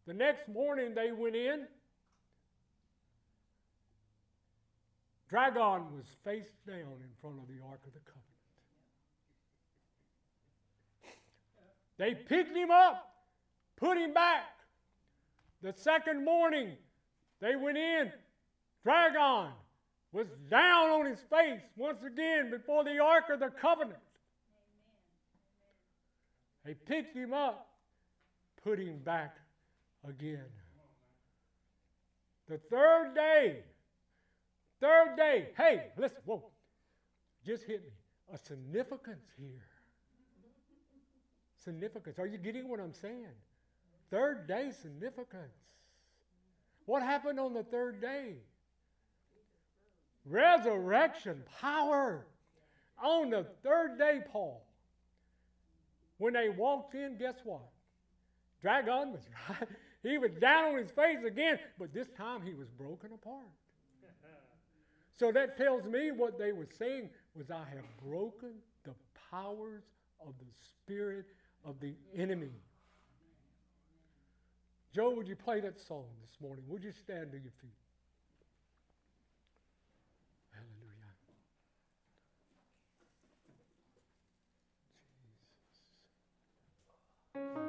[0.07, 1.67] The next morning they went in
[5.31, 8.25] Dagon was face down in front of the Ark of the Covenant.
[11.97, 13.08] They picked him up,
[13.79, 14.43] put him back.
[15.61, 16.71] The second morning,
[17.41, 18.11] they went in.
[18.85, 19.51] Dagon
[20.11, 23.99] was down on his face once again before the Ark of the Covenant.
[26.65, 27.67] They picked him up,
[28.63, 29.37] put him back
[30.07, 30.45] again.
[32.47, 33.59] The third day,
[34.79, 36.43] third day, hey, listen, whoa,
[37.45, 37.91] just hit me.
[38.33, 39.65] A significance here.
[41.63, 42.19] Significance.
[42.19, 43.25] Are you getting what I'm saying?
[44.11, 45.53] Third day significance.
[46.85, 48.33] What happened on the third day?
[50.25, 52.25] Resurrection power.
[53.01, 54.65] On the third day, Paul,
[56.17, 57.61] when they walked in, guess what?
[58.63, 59.69] Dagon was right.
[60.03, 63.47] He was down on his face again, but this time he was broken apart.
[65.17, 68.53] So that tells me what they were saying was, I have broken
[68.85, 68.95] the
[69.29, 69.83] powers
[70.25, 71.25] of the spirit
[71.65, 72.53] of the enemy.
[74.93, 76.63] Joe, would you play that song this morning?
[76.67, 77.69] Would you stand to your feet?
[80.51, 81.13] Hallelujah.
[87.35, 87.68] Jesus.